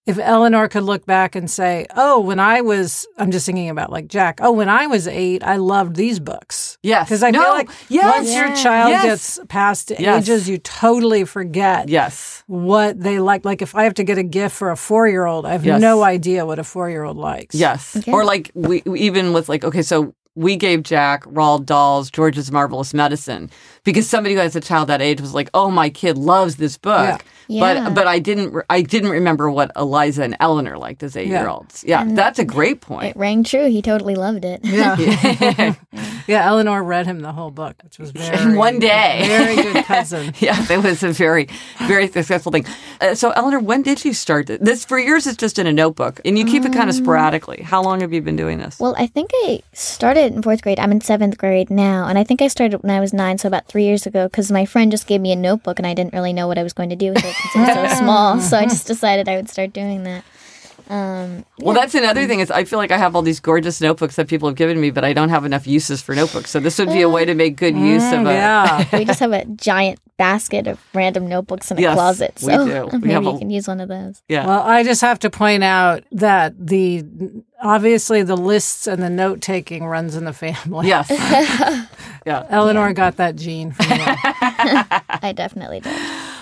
if 0.10 0.18
Eleanor 0.18 0.68
could 0.68 0.84
look 0.84 1.06
back 1.06 1.36
and 1.36 1.50
say, 1.50 1.86
Oh, 1.96 2.20
when 2.20 2.40
I 2.40 2.62
was, 2.62 3.08
I'm 3.18 3.32
just 3.32 3.46
thinking 3.46 3.70
about 3.70 3.92
like 3.92 4.08
Jack, 4.08 4.40
oh, 4.42 4.52
when 4.52 4.70
I 4.70 4.88
was 4.88 5.08
eight, 5.08 5.44
I 5.44 5.58
loved 5.58 5.96
these 5.96 6.20
books. 6.20 6.78
yes 6.84 7.08
Because 7.08 7.24
I 7.24 7.32
no, 7.32 7.40
feel 7.42 7.54
like 7.62 7.70
yes 7.90 8.16
once 8.18 8.34
your 8.34 8.50
child 8.56 8.90
Yes. 8.90 9.04
gets 9.06 9.40
past 9.48 9.92
Yes. 10.00 10.24
ages, 10.24 10.50
you 10.50 10.58
totally 10.58 11.24
forget 11.26 11.90
yes 11.90 12.44
what 12.48 13.00
they 13.00 13.20
like. 13.20 13.46
Like 13.46 13.62
if 13.62 13.76
I 13.76 13.84
have 13.84 13.94
to 13.96 14.04
get 14.04 14.18
a 14.18 14.24
gift 14.40 14.56
for 14.56 14.72
a 14.72 14.78
four 14.78 15.08
year 15.08 15.26
old, 15.26 15.46
I 15.46 15.52
have 15.52 15.66
Yes. 15.66 15.80
no 15.82 16.02
idea 16.04 16.46
what 16.46 16.58
a 16.60 16.64
four 16.64 16.90
year 16.90 17.04
old 17.04 17.18
likes. 17.18 17.54
Yes. 17.56 17.96
Okay. 17.98 18.12
Or 18.12 18.24
like 18.26 18.52
we 18.56 18.82
we- 18.86 19.00
even 19.10 19.34
with 19.34 19.48
like 19.50 19.64
okay, 19.64 19.84
so 19.84 20.14
we 20.40 20.56
gave 20.56 20.84
Jack 20.84 21.24
Roald 21.26 21.66
Dahl's 21.66 22.10
George's 22.10 22.52
Marvelous 22.52 22.94
Medicine 22.94 23.50
because 23.84 24.08
somebody 24.10 24.36
who 24.36 24.42
has 24.42 24.56
a 24.56 24.62
child 24.62 24.88
that 24.90 25.02
age 25.02 25.20
was 25.22 25.34
like, 25.34 25.50
"Oh, 25.54 25.70
my 25.70 25.90
kid 25.90 26.18
loves 26.18 26.56
this 26.56 26.78
book." 26.78 27.22
Yeah. 27.48 27.84
But 27.84 27.96
but 27.96 28.08
I 28.08 28.20
didn't 28.20 28.54
re- 28.54 28.64
I 28.70 28.82
didn't 28.84 29.10
remember 29.10 29.50
what 29.50 29.72
Eliza 29.76 30.24
and 30.24 30.38
Eleanor 30.40 30.78
liked 30.78 31.02
as 31.04 31.18
eight 31.18 31.28
year 31.28 31.48
olds. 31.48 31.84
Yeah, 31.86 32.06
that's 32.08 32.38
a 32.40 32.46
great 32.46 32.80
point. 32.80 33.16
It 33.16 33.18
rang 33.18 33.44
true. 33.44 33.68
He 33.70 33.82
totally 33.82 34.14
loved 34.16 34.46
it. 34.46 34.62
Yeah. 34.64 34.96
yeah, 36.28 36.46
Eleanor 36.48 36.84
read 36.84 37.08
him 37.08 37.22
the 37.22 37.32
whole 37.32 37.50
book, 37.52 37.76
which 37.84 37.98
was 37.98 38.12
very 38.12 38.38
In 38.52 38.56
one 38.56 38.78
day. 38.80 39.24
Very 39.28 39.56
good 39.56 39.84
cousin. 39.86 40.34
Yeah, 40.40 40.64
it 40.70 40.84
was 40.84 41.04
a 41.04 41.12
very, 41.12 41.50
very 41.88 42.08
successful 42.08 42.52
thing. 42.52 42.66
Uh, 43.02 43.14
so, 43.16 43.32
Eleanor, 43.32 43.60
when 43.60 43.82
did 43.82 44.06
you 44.06 44.14
start 44.14 44.48
th- 44.48 44.60
this? 44.62 44.86
For 44.86 44.98
years, 45.00 45.28
it's 45.28 45.36
just 45.38 45.60
in 45.60 45.68
a 45.68 45.74
notebook, 45.74 46.22
and 46.24 46.38
you 46.38 46.46
keep 46.46 46.64
it 46.64 46.68
Um, 46.68 46.74
kind 46.74 46.90
of 46.90 46.96
sporadically. 46.96 47.62
How 47.64 47.82
long 47.82 48.00
have 48.02 48.14
you 48.14 48.22
been 48.22 48.36
doing 48.38 48.60
this? 48.60 48.80
Well, 48.80 48.96
I 48.98 49.08
think 49.08 49.32
I 49.34 49.62
started 49.74 50.29
in 50.34 50.42
fourth 50.42 50.62
grade. 50.62 50.80
I'm 50.80 50.92
in 50.92 51.02
seventh 51.02 51.38
grade 51.38 51.70
now, 51.70 52.08
and 52.08 52.18
I 52.18 52.24
think 52.24 52.42
I 52.42 52.48
started 52.48 52.82
when 52.84 52.92
I 52.92 53.00
was 53.00 53.14
nine, 53.14 53.38
so 53.38 53.48
about 53.48 53.68
three 53.68 53.84
years 53.84 54.06
ago, 54.06 54.28
because 54.28 54.52
my 54.52 54.66
friend 54.66 54.92
just 54.92 55.08
gave 55.08 55.22
me 55.22 55.32
a 55.32 55.36
notebook, 55.36 55.80
and 55.80 55.88
I 55.88 55.94
didn't 55.94 56.14
really 56.14 56.34
know 56.34 56.48
what 56.48 56.58
I 56.58 56.64
was 56.64 56.74
going 56.74 56.90
to 56.90 56.96
do 56.96 57.10
with 57.14 57.24
it 57.24 57.36
since 57.54 57.70
it 57.70 57.82
was 57.82 57.92
so 57.92 57.98
small. 58.04 58.40
So 58.40 58.58
I 58.58 58.64
just 58.64 58.88
decided 58.88 59.28
I 59.28 59.36
would 59.36 59.50
start 59.50 59.74
doing 59.74 60.04
that. 60.04 60.24
Um, 60.90 61.46
Well, 61.60 61.76
that's 61.76 61.94
another 61.94 62.26
thing 62.28 62.40
is 62.40 62.50
I 62.50 62.64
feel 62.64 62.80
like 62.80 62.92
I 62.92 62.98
have 62.98 63.16
all 63.16 63.22
these 63.22 63.40
gorgeous 63.40 63.80
notebooks 63.80 64.16
that 64.16 64.28
people 64.28 64.48
have 64.50 64.56
given 64.58 64.82
me, 64.82 64.90
but 64.92 65.06
I 65.06 65.14
don't 65.14 65.30
have 65.30 65.46
enough 65.46 65.68
uses 65.68 66.02
for 66.02 66.16
notebooks. 66.16 66.50
So 66.50 66.60
this 66.60 66.80
would 66.80 66.90
be 66.90 67.02
a 67.02 67.10
way 67.10 67.26
to 67.26 67.36
make 67.36 67.56
good 67.58 67.76
use 67.78 68.12
of 68.12 68.26
a. 68.26 68.32
Yeah. 68.34 68.86
we 68.98 69.06
just 69.06 69.20
have 69.20 69.32
a 69.32 69.46
giant 69.46 70.00
basket 70.18 70.68
of 70.68 70.80
random 70.94 71.30
notebooks 71.30 71.70
in 71.72 71.78
a 71.78 71.82
Yes, 71.82 71.94
closet. 71.94 72.34
we 72.42 72.48
So 72.52 72.66
do. 72.66 72.90
We 72.94 73.00
maybe 73.00 73.14
have 73.14 73.24
you 73.24 73.38
can 73.40 73.50
use 73.52 73.68
one 73.68 73.80
of 73.80 73.88
those. 73.88 74.22
Yeah. 74.28 74.48
Well, 74.48 74.62
I 74.64 74.84
just 74.84 75.02
have 75.02 75.20
to 75.20 75.30
point 75.30 75.64
out 75.64 76.04
that 76.12 76.54
the 76.60 77.06
obviously 77.62 78.24
the 78.24 78.36
lists 78.38 78.88
and 78.88 79.02
the 79.02 79.10
note 79.10 79.42
taking 79.42 79.86
runs 79.86 80.16
in 80.16 80.26
the 80.26 80.34
family. 80.34 80.88
yes. 80.88 81.08
yeah. 82.26 82.46
Eleanor 82.50 82.92
got 82.94 83.18
that 83.18 83.36
gene 83.36 83.72
from 83.72 83.86
you. 83.92 83.98
I 84.06 85.34
definitely 85.36 85.82
did. 85.82 85.94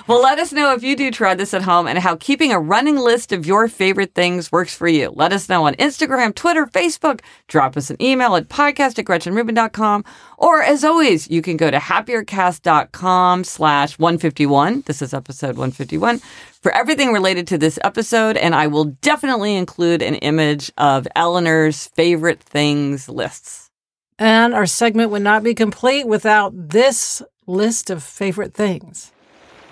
Well, 0.07 0.21
let 0.21 0.39
us 0.39 0.53
know 0.53 0.73
if 0.73 0.83
you 0.83 0.95
do 0.95 1.11
try 1.11 1.35
this 1.35 1.53
at 1.53 1.63
home 1.63 1.85
and 1.85 1.99
how 1.99 2.15
keeping 2.15 2.53
a 2.53 2.59
running 2.61 2.95
list 2.95 3.33
of 3.33 3.45
your 3.45 3.67
favorite 3.67 4.13
things 4.13 4.53
works 4.53 4.73
for 4.73 4.87
you. 4.87 5.09
Let 5.13 5.33
us 5.33 5.49
know 5.49 5.65
on 5.65 5.75
Instagram, 5.75 6.33
Twitter, 6.33 6.65
Facebook. 6.65 7.19
Drop 7.49 7.75
us 7.75 7.89
an 7.89 8.01
email 8.01 8.37
at 8.37 8.47
podcast 8.47 8.97
at 8.99 9.03
gretchenrubin.com. 9.03 10.05
Or 10.37 10.63
as 10.63 10.85
always, 10.85 11.29
you 11.29 11.41
can 11.41 11.57
go 11.57 11.69
to 11.69 11.77
happiercast.com 11.77 13.43
slash 13.43 13.99
151. 13.99 14.83
This 14.85 15.01
is 15.01 15.13
episode 15.13 15.57
151 15.57 16.19
for 16.61 16.71
everything 16.71 17.11
related 17.11 17.45
to 17.47 17.57
this 17.57 17.77
episode. 17.83 18.37
And 18.37 18.55
I 18.55 18.67
will 18.67 18.85
definitely 18.85 19.55
include 19.55 20.01
an 20.01 20.15
image 20.15 20.71
of 20.77 21.05
Eleanor's 21.17 21.87
favorite 21.87 22.41
things 22.41 23.09
lists. 23.09 23.69
and 24.17 24.53
our 24.53 24.65
segment 24.65 25.11
would 25.11 25.21
not 25.21 25.43
be 25.43 25.53
complete 25.53 26.07
without 26.07 26.53
this 26.55 27.21
list 27.45 27.89
of 27.89 28.01
favorite 28.01 28.53
things. 28.53 29.11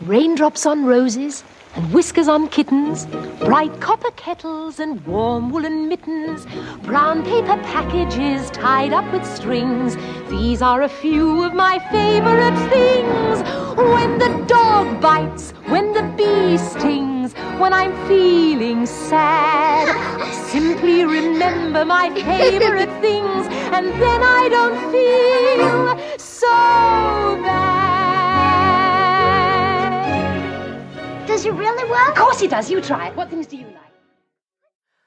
Raindrops 0.02 0.66
on 0.66 0.84
roses 0.84 1.46
and 1.74 1.94
whiskers 1.94 2.28
on 2.28 2.50
kittens, 2.50 3.06
bright 3.40 3.80
copper 3.80 4.12
kettles 4.18 4.78
and 4.78 5.06
warm 5.08 5.50
woolen 5.50 5.88
mittens, 5.88 6.46
brown 6.84 7.24
paper 7.24 7.56
packages 7.64 8.50
tied 8.52 8.92
up 8.92 9.10
with 9.14 9.26
strings. 9.26 9.96
These 10.30 10.62
are 10.62 10.82
a 10.82 10.90
few 10.90 11.46
of 11.46 11.54
my 11.54 11.80
favorite 11.92 12.60
things. 12.70 13.42
When 13.78 14.20
the 14.20 14.46
dog 14.48 15.00
bites, 15.00 15.52
when 15.68 15.94
the 15.94 16.04
bee 16.18 16.58
stings, 16.58 17.34
when 17.58 17.72
I'm 17.72 17.94
feeling 18.06 18.86
sad, 18.86 19.88
I 20.20 20.32
simply 20.50 21.06
remember 21.06 21.86
my 21.86 22.10
favorite 22.10 22.92
things, 23.02 23.48
and 23.72 23.88
then 24.02 24.22
I 24.24 24.50
don't 24.50 24.92
feel 24.92 26.18
so 26.18 26.48
bad. 27.44 27.85
Does 31.36 31.46
it 31.46 31.52
really 31.52 31.90
work? 31.92 32.12
Of 32.12 32.16
course 32.16 32.40
he 32.40 32.48
does. 32.48 32.72
You 32.72 32.80
try 32.80 33.10
it. 33.10 33.16
What 33.18 33.30
things 33.30 33.46
do 33.46 33.58
you 33.58 33.66
like? 33.66 33.85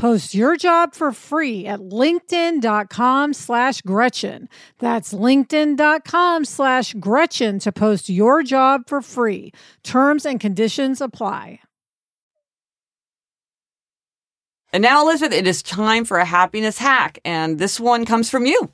Post 0.00 0.34
your 0.34 0.56
job 0.56 0.94
for 0.94 1.12
free 1.12 1.66
at 1.66 1.78
linkedin.com 1.78 3.34
slash 3.34 3.82
Gretchen. 3.82 4.48
That's 4.78 5.12
linkedin.com 5.12 6.46
slash 6.46 6.94
Gretchen 6.94 7.58
to 7.58 7.70
post 7.70 8.08
your 8.08 8.42
job 8.42 8.88
for 8.88 9.02
free. 9.02 9.52
Terms 9.82 10.24
and 10.24 10.40
conditions 10.40 11.02
apply. 11.02 11.60
And 14.72 14.82
now, 14.82 15.02
Elizabeth, 15.02 15.36
it 15.36 15.46
is 15.46 15.62
time 15.62 16.06
for 16.06 16.16
a 16.16 16.24
happiness 16.24 16.78
hack. 16.78 17.18
And 17.22 17.58
this 17.58 17.78
one 17.78 18.06
comes 18.06 18.30
from 18.30 18.46
you. 18.46 18.72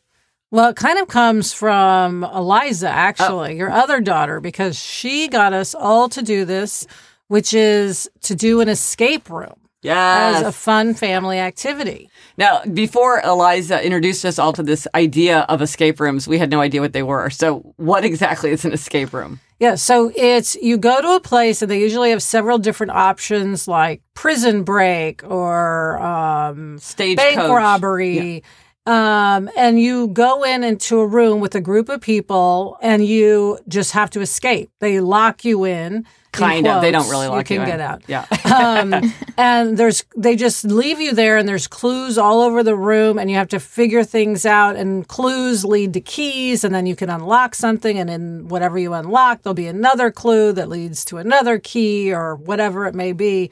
Well, 0.53 0.69
it 0.69 0.77
kind 0.77 1.01
of 1.01 1.09
comes 1.09 1.53
from 1.53 2.23
Eliza, 2.23 2.89
actually, 2.89 3.51
oh. 3.51 3.57
your 3.57 3.71
other 3.73 4.01
daughter, 4.01 4.39
because 4.39 4.79
she 4.79 5.27
got 5.27 5.53
us 5.53 5.75
all 5.75 6.09
to 6.11 6.23
do 6.23 6.45
this, 6.45 6.87
which 7.27 7.53
is 7.53 8.09
to 8.21 8.37
do 8.37 8.61
an 8.61 8.69
escape 8.69 9.29
room. 9.29 9.66
Yes. 9.87 10.37
as 10.37 10.43
a 10.43 10.53
fun 10.53 10.95
family 10.95 11.39
activity. 11.39 12.11
Now, 12.37 12.63
before 12.65 13.21
Eliza 13.25 13.83
introduced 13.85 14.25
us 14.25 14.39
all 14.39 14.53
to 14.53 14.63
this 14.63 14.87
idea 14.95 15.41
of 15.49 15.63
escape 15.63 16.01
rooms, 16.01 16.29
we 16.29 16.39
had 16.39 16.51
no 16.51 16.61
idea 16.61 16.81
what 16.81 16.93
they 16.93 17.03
were. 17.03 17.31
So, 17.31 17.75
what 17.77 18.05
exactly 18.05 18.51
is 18.51 18.65
an 18.65 18.73
escape 18.73 19.13
room? 19.13 19.41
Yeah, 19.59 19.77
so 19.77 20.13
it's 20.15 20.55
you 20.57 20.77
go 20.77 21.01
to 21.01 21.15
a 21.15 21.21
place 21.21 21.63
and 21.63 21.71
they 21.71 21.81
usually 21.81 22.11
have 22.11 22.23
several 22.23 22.59
different 22.59 22.93
options 22.93 23.67
like 23.67 24.03
prison 24.13 24.65
break 24.65 25.25
or 25.25 25.99
um, 26.03 26.79
Stagecoach. 26.79 27.37
bank 27.37 27.49
robbery. 27.49 28.43
Um, 28.85 29.51
and 29.57 29.81
you 29.81 30.09
go 30.09 30.45
in 30.45 30.63
into 30.63 31.01
a 31.01 31.07
room 31.07 31.41
with 31.41 31.55
a 31.57 31.61
group 31.61 31.89
of 31.89 32.01
people 32.01 32.79
and 32.83 33.05
you 33.05 33.59
just 33.67 33.93
have 33.93 34.11
to 34.11 34.21
escape. 34.21 34.71
They 34.79 35.01
lock 35.01 35.45
you 35.45 35.65
in. 35.65 36.07
In 36.41 36.49
Kind 36.49 36.67
of. 36.67 36.83
They 36.83 36.91
don't 36.91 37.09
really 37.09 37.29
lock 37.29 37.49
you 37.51 37.57
you 37.61 37.65
can 37.67 37.71
in. 37.71 37.77
get 37.79 37.81
out. 37.81 38.03
Yeah. 38.07 38.27
um, 38.45 39.13
and 39.37 39.77
there's 39.77 40.05
they 40.17 40.37
just 40.37 40.65
leave 40.65 41.01
you 41.01 41.13
there 41.15 41.37
and 41.37 41.49
there's 41.49 41.67
clues 41.67 42.19
all 42.19 42.41
over 42.43 42.63
the 42.63 42.77
room 42.77 43.19
and 43.19 43.31
you 43.31 43.37
have 43.37 43.49
to 43.49 43.61
figure 43.61 44.05
things 44.05 44.45
out 44.47 44.77
and 44.77 45.07
clues 45.09 45.65
lead 45.65 45.93
to 45.95 46.01
keys 46.01 46.65
and 46.65 46.75
then 46.75 46.87
you 46.87 46.97
can 46.97 47.11
unlock 47.11 47.55
something 47.55 47.99
and 47.99 48.09
in 48.11 48.49
whatever 48.49 48.79
you 48.79 48.93
unlock 48.93 49.43
there'll 49.43 49.55
be 49.55 49.67
another 49.67 50.11
clue 50.11 50.53
that 50.53 50.69
leads 50.69 51.05
to 51.07 51.19
another 51.19 51.59
key 51.59 52.13
or 52.13 52.37
whatever 52.37 52.87
it 52.87 52.95
may 52.95 53.13
be 53.13 53.51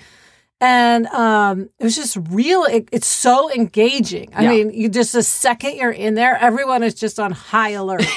and 0.61 1.07
um, 1.09 1.69
it 1.79 1.85
was 1.85 1.97
just 1.97 2.17
real 2.31 2.65
it, 2.65 2.89
it's 2.93 3.07
so 3.09 3.53
engaging 3.53 4.31
i 4.35 4.45
Yeah. 4.45 4.51
mean 4.51 4.71
you 4.71 4.89
just 4.89 5.13
the 5.13 5.23
second 5.23 5.77
you're 5.77 5.91
in 5.91 6.15
there 6.15 6.37
everyone 6.37 6.83
is 6.83 6.95
just 6.95 7.19
on 7.19 7.33
high 7.33 7.71
alert 7.71 8.05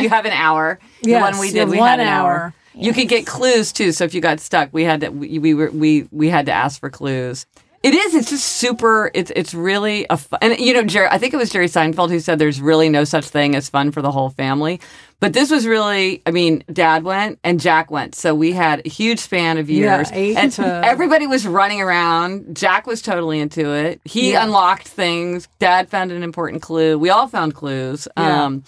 you 0.00 0.08
have 0.08 0.24
an 0.26 0.32
hour. 0.32 0.78
the 1.02 1.14
one 1.14 1.38
we 1.38 1.50
did, 1.52 1.68
we 1.68 1.78
one 1.78 1.88
had 1.88 2.00
an 2.00 2.08
hour. 2.08 2.32
hour. 2.32 2.54
You 2.78 2.92
could 2.92 3.08
get 3.08 3.26
clues 3.26 3.72
too. 3.72 3.92
So 3.92 4.04
if 4.04 4.14
you 4.14 4.20
got 4.20 4.40
stuck, 4.40 4.68
we 4.72 4.84
had 4.84 5.00
to 5.02 5.08
we, 5.10 5.38
we 5.38 5.54
were 5.54 5.70
we 5.70 6.08
we 6.10 6.28
had 6.28 6.46
to 6.46 6.52
ask 6.52 6.78
for 6.80 6.90
clues. 6.90 7.46
It 7.80 7.94
is. 7.94 8.12
It's 8.12 8.30
just 8.30 8.44
super. 8.44 9.08
It's 9.14 9.30
it's 9.36 9.54
really 9.54 10.04
a 10.10 10.16
fun. 10.16 10.40
And 10.42 10.58
you 10.58 10.74
know, 10.74 10.82
Jerry. 10.82 11.06
I 11.10 11.18
think 11.18 11.32
it 11.32 11.36
was 11.36 11.48
Jerry 11.50 11.68
Seinfeld 11.68 12.10
who 12.10 12.18
said 12.18 12.40
there's 12.40 12.60
really 12.60 12.88
no 12.88 13.04
such 13.04 13.26
thing 13.26 13.54
as 13.54 13.68
fun 13.68 13.92
for 13.92 14.02
the 14.02 14.10
whole 14.10 14.30
family. 14.30 14.80
But 15.20 15.32
this 15.32 15.48
was 15.48 15.64
really. 15.64 16.20
I 16.26 16.32
mean, 16.32 16.64
Dad 16.72 17.04
went 17.04 17.38
and 17.44 17.60
Jack 17.60 17.88
went, 17.90 18.16
so 18.16 18.34
we 18.34 18.50
had 18.50 18.84
a 18.84 18.88
huge 18.88 19.20
span 19.20 19.58
of 19.58 19.70
Yeah, 19.70 19.96
years, 19.98 20.10
eight 20.12 20.36
and 20.36 20.50
to- 20.52 20.82
everybody 20.84 21.28
was 21.28 21.46
running 21.46 21.80
around. 21.80 22.56
Jack 22.56 22.84
was 22.86 23.00
totally 23.00 23.38
into 23.38 23.72
it. 23.72 24.00
He 24.04 24.32
Yeah. 24.32 24.42
unlocked 24.44 24.88
things. 24.88 25.46
Dad 25.60 25.88
found 25.88 26.10
an 26.10 26.24
important 26.24 26.62
clue. 26.62 26.98
We 26.98 27.10
all 27.10 27.28
found 27.28 27.54
clues. 27.54 28.08
Yeah. 28.16 28.44
Um, 28.44 28.64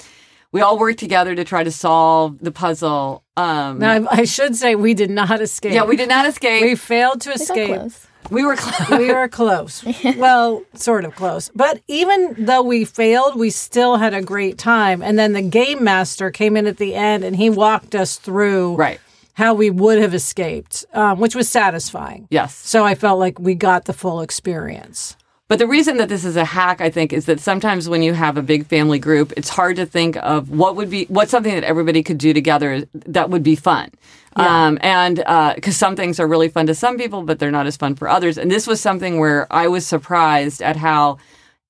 we 0.52 0.60
all 0.60 0.78
worked 0.78 0.98
together 0.98 1.34
to 1.34 1.44
try 1.44 1.62
to 1.62 1.70
solve 1.70 2.38
the 2.40 2.52
puzzle. 2.52 3.24
Um, 3.36 3.78
now 3.78 3.92
I, 3.92 4.20
I 4.20 4.24
should 4.24 4.56
say 4.56 4.74
we 4.74 4.94
did 4.94 5.10
not 5.10 5.40
escape 5.40 5.72
yeah, 5.72 5.84
we 5.84 5.96
did 5.96 6.08
not 6.08 6.26
escape. 6.26 6.62
we 6.62 6.74
failed 6.74 7.20
to 7.22 7.32
escape 7.32 7.76
close. 7.76 8.06
We 8.30 8.44
were 8.44 8.54
close. 8.56 8.98
we 8.98 9.12
were 9.12 9.28
close. 9.28 9.84
well, 10.16 10.62
sort 10.74 11.04
of 11.04 11.16
close. 11.16 11.50
But 11.54 11.82
even 11.88 12.34
though 12.38 12.62
we 12.62 12.84
failed, 12.84 13.36
we 13.36 13.50
still 13.50 13.96
had 13.96 14.14
a 14.14 14.22
great 14.22 14.56
time. 14.56 15.02
And 15.02 15.18
then 15.18 15.32
the 15.32 15.42
game 15.42 15.82
master 15.82 16.30
came 16.30 16.56
in 16.56 16.66
at 16.66 16.76
the 16.76 16.94
end 16.94 17.24
and 17.24 17.34
he 17.34 17.50
walked 17.50 17.94
us 17.94 18.16
through 18.16 18.76
right. 18.76 19.00
how 19.34 19.54
we 19.54 19.70
would 19.70 19.98
have 19.98 20.14
escaped, 20.14 20.84
um, 20.92 21.18
which 21.18 21.34
was 21.34 21.48
satisfying. 21.48 22.28
Yes. 22.30 22.54
So 22.54 22.84
I 22.84 22.94
felt 22.94 23.18
like 23.18 23.38
we 23.38 23.54
got 23.54 23.86
the 23.86 23.92
full 23.92 24.20
experience. 24.20 25.16
But 25.50 25.58
the 25.58 25.66
reason 25.66 25.96
that 25.96 26.08
this 26.08 26.24
is 26.24 26.36
a 26.36 26.44
hack, 26.44 26.80
I 26.80 26.90
think, 26.90 27.12
is 27.12 27.24
that 27.26 27.40
sometimes 27.40 27.88
when 27.88 28.04
you 28.04 28.12
have 28.14 28.36
a 28.38 28.42
big 28.42 28.66
family 28.66 29.00
group, 29.00 29.32
it's 29.36 29.48
hard 29.48 29.74
to 29.76 29.84
think 29.84 30.16
of 30.18 30.48
what 30.48 30.76
would 30.76 30.88
be 30.88 31.06
what's 31.06 31.32
something 31.32 31.52
that 31.52 31.64
everybody 31.64 32.04
could 32.04 32.18
do 32.18 32.32
together 32.32 32.86
that 32.94 33.30
would 33.30 33.42
be 33.42 33.56
fun. 33.56 33.90
Um, 34.36 34.78
and 34.80 35.16
because 35.56 35.76
some 35.76 35.96
things 35.96 36.20
are 36.20 36.28
really 36.28 36.48
fun 36.48 36.68
to 36.68 36.74
some 36.76 36.96
people, 36.96 37.22
but 37.22 37.40
they're 37.40 37.50
not 37.50 37.66
as 37.66 37.76
fun 37.76 37.96
for 37.96 38.08
others. 38.08 38.38
And 38.38 38.48
this 38.48 38.68
was 38.68 38.80
something 38.80 39.18
where 39.18 39.52
I 39.52 39.66
was 39.66 39.84
surprised 39.84 40.62
at 40.62 40.76
how 40.76 41.18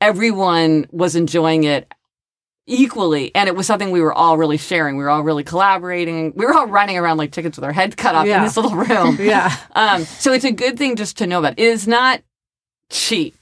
everyone 0.02 0.86
was 0.90 1.16
enjoying 1.16 1.64
it 1.64 1.90
equally 2.66 3.34
and 3.34 3.48
it 3.48 3.56
was 3.56 3.66
something 3.66 3.90
we 3.90 4.00
were 4.02 4.12
all 4.12 4.36
really 4.38 4.56
sharing 4.58 4.96
we 4.96 5.02
were 5.02 5.10
all 5.10 5.22
really 5.22 5.42
collaborating 5.42 6.32
we 6.36 6.44
were 6.46 6.54
all 6.54 6.68
running 6.68 6.96
around 6.96 7.16
like 7.16 7.32
chickens 7.32 7.56
with 7.56 7.64
our 7.64 7.72
heads 7.72 7.96
cut 7.96 8.14
off 8.14 8.26
in 8.36 8.44
this 8.44 8.56
little 8.56 8.76
room 8.76 9.16
Yeah. 9.20 9.52
um, 9.72 10.04
so 10.04 10.32
it's 10.32 10.44
a 10.44 10.52
good 10.52 10.78
thing 10.78 10.94
just 10.94 11.16
to 11.18 11.26
know 11.26 11.40
about. 11.40 11.54
It 11.58 11.64
is 11.64 11.88
not 11.88 12.20
cheap. 12.90 13.39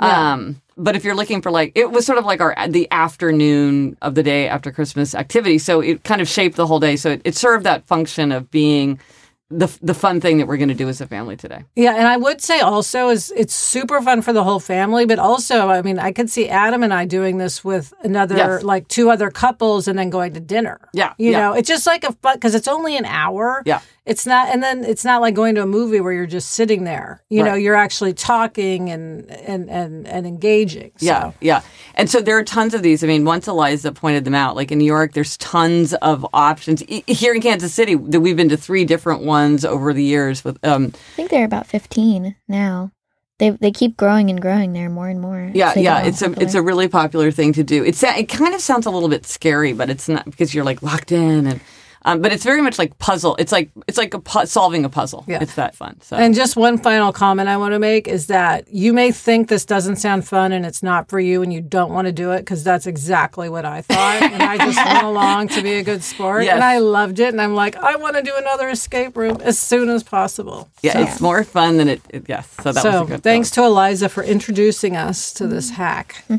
Yeah. 0.00 0.32
Um, 0.32 0.60
but 0.76 0.96
if 0.96 1.04
you're 1.04 1.14
looking 1.14 1.40
for 1.40 1.50
like, 1.52 1.72
it 1.76 1.90
was 1.92 2.04
sort 2.04 2.18
of 2.18 2.24
like 2.24 2.40
our 2.40 2.54
the 2.68 2.88
afternoon 2.90 3.96
of 4.02 4.14
the 4.14 4.22
day 4.22 4.48
after 4.48 4.72
Christmas 4.72 5.14
activity. 5.14 5.58
So 5.58 5.80
it 5.80 6.02
kind 6.04 6.20
of 6.20 6.28
shaped 6.28 6.56
the 6.56 6.66
whole 6.66 6.80
day. 6.80 6.96
So 6.96 7.10
it, 7.10 7.22
it 7.24 7.36
served 7.36 7.64
that 7.64 7.86
function 7.86 8.32
of 8.32 8.50
being 8.50 8.98
the 9.50 9.68
the 9.82 9.94
fun 9.94 10.20
thing 10.20 10.38
that 10.38 10.48
we're 10.48 10.56
going 10.56 10.70
to 10.70 10.74
do 10.74 10.88
as 10.88 11.00
a 11.00 11.06
family 11.06 11.36
today. 11.36 11.64
Yeah, 11.76 11.94
and 11.94 12.08
I 12.08 12.16
would 12.16 12.40
say 12.40 12.60
also 12.60 13.10
is 13.10 13.32
it's 13.36 13.54
super 13.54 14.00
fun 14.02 14.22
for 14.22 14.32
the 14.32 14.42
whole 14.42 14.58
family, 14.58 15.06
but 15.06 15.18
also 15.18 15.68
I 15.68 15.82
mean 15.82 15.98
I 15.98 16.12
could 16.12 16.28
see 16.28 16.48
Adam 16.48 16.82
and 16.82 16.92
I 16.92 17.04
doing 17.04 17.38
this 17.38 17.62
with 17.62 17.92
another 18.02 18.36
Yes. 18.36 18.62
like 18.64 18.88
two 18.88 19.10
other 19.10 19.30
couples 19.30 19.86
and 19.86 19.96
then 19.98 20.10
going 20.10 20.34
to 20.34 20.40
dinner. 20.40 20.80
Yeah, 20.92 21.12
you 21.18 21.30
yeah. 21.30 21.40
know, 21.40 21.52
it's 21.52 21.68
just 21.68 21.86
like 21.86 22.02
a 22.04 22.12
fun 22.14 22.34
because 22.36 22.54
it's 22.54 22.66
only 22.68 22.96
an 22.96 23.04
hour. 23.04 23.62
Yeah. 23.64 23.80
It's 24.06 24.26
not, 24.26 24.48
and 24.48 24.62
then 24.62 24.84
it's 24.84 25.04
not 25.04 25.22
like 25.22 25.34
going 25.34 25.54
to 25.54 25.62
a 25.62 25.66
movie 25.66 25.98
where 25.98 26.12
you're 26.12 26.26
just 26.26 26.50
sitting 26.50 26.84
there. 26.84 27.22
You 27.30 27.42
know, 27.42 27.54
you're 27.54 27.74
actually 27.74 28.12
talking 28.12 28.90
and 28.90 29.30
and 29.30 29.70
and 29.70 30.06
and 30.06 30.26
engaging. 30.26 30.92
So. 30.96 31.06
Yeah, 31.06 31.32
yeah. 31.40 31.62
And 31.94 32.10
so 32.10 32.20
there 32.20 32.36
are 32.36 32.44
tons 32.44 32.74
of 32.74 32.82
these. 32.82 33.02
I 33.02 33.06
mean, 33.06 33.24
once 33.24 33.48
Eliza 33.48 33.92
pointed 33.92 34.26
them 34.26 34.34
out, 34.34 34.56
like 34.56 34.70
in 34.70 34.78
New 34.78 34.84
York, 34.84 35.14
there's 35.14 35.38
tons 35.38 35.94
of 35.94 36.26
options. 36.34 36.82
Here 37.06 37.34
in 37.34 37.40
Kansas 37.40 37.72
City, 37.72 37.94
that 37.94 38.20
we've 38.20 38.36
been 38.36 38.50
to 38.50 38.58
three 38.58 38.84
different 38.84 39.22
ones 39.22 39.64
over 39.64 39.94
the 39.94 40.04
years 40.04 40.44
with 40.44 40.58
um, 40.64 40.92
I 40.94 41.16
think 41.16 41.30
they're 41.30 41.46
about 41.46 41.66
15 41.66 42.36
now. 42.46 42.90
They 43.38 43.50
they 43.50 43.72
keep 43.72 43.96
growing 43.96 44.30
and 44.30 44.40
growing 44.40 44.74
there 44.74 44.90
more 44.90 45.08
and 45.08 45.20
more. 45.20 45.50
Yeah, 45.54 45.70
as 45.70 45.76
yeah, 45.76 46.02
it's 46.02 46.22
a 46.22 46.26
popular. 46.26 46.44
it's 46.44 46.54
a 46.54 46.62
really 46.62 46.88
popular 46.88 47.30
thing 47.30 47.52
to 47.54 47.64
do. 47.64 47.82
It's 47.82 48.02
it 48.02 48.28
kind 48.28 48.54
of 48.54 48.60
sounds 48.60 48.86
a 48.86 48.90
little 48.90 49.08
bit 49.08 49.26
scary, 49.26 49.72
but 49.72 49.90
it's 49.90 50.08
not 50.08 50.26
because 50.26 50.54
you're 50.54 50.64
like 50.64 50.82
locked 50.82 51.10
in 51.10 51.46
and 51.46 51.60
um, 52.04 52.20
but 52.20 52.32
it's 52.32 52.44
very 52.44 52.60
much 52.60 52.78
like 52.78 52.98
puzzle. 52.98 53.34
It's 53.38 53.50
like 53.52 53.70
it's 53.88 53.96
like 53.98 54.12
a 54.14 54.18
pu- 54.20 54.46
solving 54.46 54.84
a 54.84 54.88
puzzle. 54.88 55.24
Yeah. 55.26 55.38
It's 55.42 55.54
that 55.54 55.74
fun. 55.74 56.00
So 56.02 56.16
And 56.16 56.34
just 56.34 56.56
one 56.56 56.78
final 56.78 57.12
comment 57.12 57.48
I 57.48 57.56
want 57.56 57.72
to 57.72 57.78
make 57.78 58.06
is 58.08 58.26
that 58.26 58.68
you 58.72 58.92
may 58.92 59.10
think 59.12 59.48
this 59.48 59.64
doesn't 59.64 59.96
sound 59.96 60.26
fun 60.26 60.52
and 60.52 60.66
it's 60.66 60.82
not 60.82 61.08
for 61.08 61.18
you 61.20 61.42
and 61.42 61.52
you 61.52 61.60
don't 61.60 61.92
want 61.92 62.06
to 62.06 62.12
do 62.12 62.32
it 62.32 62.40
because 62.40 62.62
that's 62.62 62.86
exactly 62.86 63.48
what 63.48 63.64
I 63.64 63.82
thought. 63.82 64.22
and 64.22 64.42
I 64.42 64.58
just 64.58 64.76
went 64.84 65.02
along 65.04 65.48
to 65.48 65.62
be 65.62 65.74
a 65.74 65.82
good 65.82 66.02
sport 66.02 66.44
Yes. 66.44 66.54
and 66.54 66.64
I 66.64 66.78
loved 66.78 67.18
it. 67.20 67.28
And 67.28 67.40
I'm 67.40 67.54
like, 67.54 67.76
I 67.76 67.96
want 67.96 68.16
to 68.16 68.22
do 68.22 68.32
another 68.36 68.68
escape 68.68 69.16
room 69.16 69.38
as 69.42 69.58
soon 69.58 69.88
as 69.88 70.02
possible. 70.02 70.68
yeah, 70.82 70.92
So, 70.92 71.00
it's 71.02 71.20
more 71.20 71.42
fun 71.44 71.78
than 71.78 71.88
it. 71.88 72.02
it 72.10 72.24
yes, 72.28 72.48
so 72.62 72.72
that 72.72 72.84
was 72.84 72.94
a 72.94 73.04
good. 73.04 73.22
thanks 73.22 73.48
thought. 73.50 73.62
to 73.62 73.66
Eliza 73.68 74.08
for 74.08 74.22
introducing 74.22 74.94
us 74.96 75.32
to 75.34 75.46
this 75.46 75.70
hack. 75.70 76.24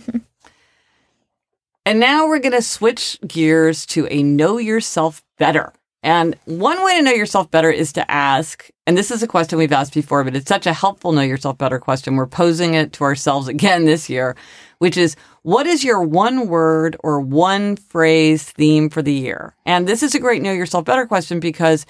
And 1.88 2.00
now 2.00 2.28
we're 2.28 2.40
going 2.40 2.52
to 2.54 2.64
switch 2.64 3.20
gears 3.28 3.86
to 3.88 4.08
a 4.10 4.24
know 4.24 4.58
yourself 4.58 5.24
better. 5.38 5.72
And 6.02 6.36
one 6.46 6.84
way 6.84 6.98
to 6.98 7.04
know 7.04 7.12
yourself 7.12 7.52
better 7.52 7.70
is 7.70 7.94
to 7.94 8.12
ask, 8.12 8.70
and 8.88 8.98
this 8.98 9.12
is 9.12 9.22
a 9.22 9.28
question 9.28 9.60
we've 9.60 9.72
asked 9.72 9.94
before, 9.94 10.24
but 10.24 10.36
it's 10.36 10.48
such 10.48 10.66
a 10.66 10.74
helpful 10.74 11.12
know 11.12 11.22
yourself 11.22 11.60
better 11.60 11.80
question. 11.80 12.16
We're 12.16 12.26
posing 12.26 12.74
it 12.74 12.94
to 12.94 13.04
ourselves 13.04 13.48
again 13.48 13.86
this 13.86 14.10
year, 14.10 14.36
which 14.80 14.98
is 14.98 15.16
what 15.44 15.68
is 15.68 15.84
your 15.84 16.02
one 16.02 16.48
word 16.48 16.98
or 17.04 17.20
one 17.20 17.76
phrase 17.76 18.44
theme 18.44 18.90
for 18.90 19.04
the 19.04 19.14
year? 19.14 19.56
And 19.66 19.88
this 19.88 20.02
is 20.02 20.16
a 20.16 20.20
great 20.20 20.42
know 20.42 20.52
yourself 20.52 20.86
better 20.86 21.06
question 21.06 21.40
because 21.40 21.86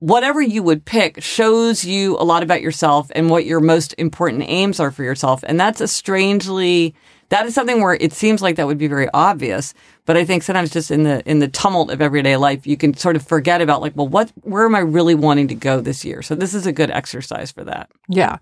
whatever 0.00 0.42
you 0.42 0.64
would 0.64 0.84
pick 0.84 1.22
shows 1.22 1.84
you 1.84 2.16
a 2.18 2.24
lot 2.24 2.42
about 2.42 2.60
yourself 2.60 3.10
and 3.14 3.30
what 3.30 3.46
your 3.46 3.60
most 3.60 3.94
important 3.98 4.42
aims 4.46 4.80
are 4.80 4.90
for 4.90 5.04
yourself. 5.04 5.44
And 5.46 5.60
that's 5.60 5.80
a 5.80 5.86
strangely 5.86 6.94
that 7.32 7.46
is 7.46 7.54
something 7.54 7.80
where 7.80 7.94
it 7.94 8.12
seems 8.12 8.42
like 8.42 8.56
that 8.56 8.66
would 8.66 8.76
be 8.76 8.88
very 8.88 9.08
obvious, 9.14 9.72
but 10.04 10.18
I 10.18 10.24
think 10.26 10.42
sometimes 10.42 10.70
just 10.70 10.90
in 10.90 11.04
the 11.04 11.22
in 11.28 11.38
the 11.38 11.48
tumult 11.48 11.90
of 11.90 12.02
everyday 12.02 12.36
life, 12.36 12.66
you 12.66 12.76
can 12.76 12.92
sort 12.94 13.16
of 13.16 13.26
forget 13.26 13.62
about 13.62 13.80
like, 13.80 13.96
well, 13.96 14.06
what 14.06 14.30
where 14.42 14.66
am 14.66 14.74
I 14.74 14.80
really 14.80 15.14
wanting 15.14 15.48
to 15.48 15.54
go 15.54 15.80
this 15.80 16.04
year? 16.04 16.20
So 16.20 16.34
this 16.34 16.52
is 16.52 16.66
a 16.66 16.72
good 16.72 16.90
exercise 16.90 17.50
for 17.50 17.64
that. 17.64 17.90
Yeah. 18.06 18.36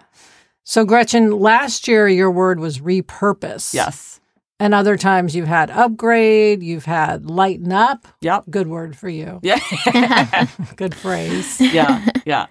So, 0.64 0.84
Gretchen, 0.84 1.30
last 1.38 1.86
year 1.86 2.08
your 2.08 2.32
word 2.32 2.58
was 2.58 2.80
repurpose. 2.80 3.72
Yes. 3.72 4.20
And 4.58 4.74
other 4.74 4.96
times 4.96 5.36
you've 5.36 5.46
had 5.46 5.70
upgrade, 5.70 6.60
you've 6.60 6.84
had 6.84 7.30
lighten 7.30 7.70
up. 7.72 8.08
Yep. 8.22 8.46
Good 8.50 8.66
word 8.66 8.96
for 8.96 9.08
you. 9.08 9.38
Yeah. 9.44 9.60
Good 10.76 10.96
phrase. 10.96 11.60
yeah. 11.60 12.04
Yeah. 12.26 12.46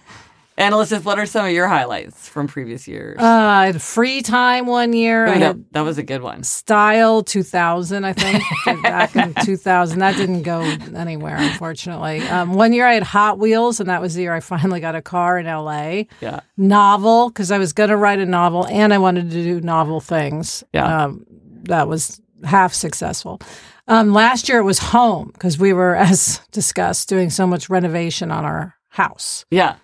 And 0.59 0.73
Elizabeth, 0.73 1.05
what 1.05 1.17
are 1.17 1.25
some 1.25 1.45
of 1.45 1.53
your 1.53 1.69
highlights 1.69 2.27
from 2.27 2.47
previous 2.47 2.85
years? 2.85 3.17
Uh, 3.17 3.23
I 3.23 3.67
had 3.67 3.81
free 3.81 4.21
time 4.21 4.65
one 4.65 4.91
year. 4.91 5.25
Ooh, 5.25 5.39
that, 5.39 5.71
that 5.71 5.81
was 5.81 5.97
a 5.97 6.03
good 6.03 6.21
one. 6.21 6.43
Style 6.43 7.23
2000, 7.23 8.03
I 8.03 8.11
think, 8.11 8.43
back 8.83 9.15
in 9.15 9.33
2000. 9.35 9.99
That 9.99 10.17
didn't 10.17 10.41
go 10.41 10.59
anywhere, 10.93 11.37
unfortunately. 11.37 12.27
Um, 12.27 12.55
one 12.55 12.73
year 12.73 12.85
I 12.85 12.95
had 12.95 13.03
Hot 13.03 13.39
Wheels, 13.39 13.79
and 13.79 13.87
that 13.87 14.01
was 14.01 14.15
the 14.15 14.23
year 14.23 14.33
I 14.33 14.41
finally 14.41 14.81
got 14.81 14.95
a 14.95 15.01
car 15.01 15.39
in 15.39 15.45
LA. 15.45 16.03
Yeah. 16.19 16.41
Novel, 16.57 17.29
because 17.29 17.51
I 17.51 17.57
was 17.57 17.71
going 17.71 17.89
to 17.89 17.97
write 17.97 18.19
a 18.19 18.25
novel 18.25 18.67
and 18.67 18.93
I 18.93 18.97
wanted 18.97 19.31
to 19.31 19.41
do 19.41 19.61
novel 19.61 20.01
things. 20.01 20.61
Yeah. 20.73 21.05
Um, 21.05 21.25
that 21.63 21.87
was 21.87 22.19
half 22.43 22.73
successful. 22.73 23.39
Um, 23.87 24.11
last 24.11 24.49
year 24.49 24.59
it 24.59 24.63
was 24.63 24.79
home, 24.79 25.29
because 25.31 25.57
we 25.57 25.71
were, 25.71 25.95
as 26.09 26.41
discussed, 26.51 27.07
doing 27.07 27.29
so 27.29 27.47
much 27.47 27.69
renovation 27.69 28.29
on 28.29 28.43
our 28.43 28.75
house. 28.89 29.45
Yeah. 29.51 29.75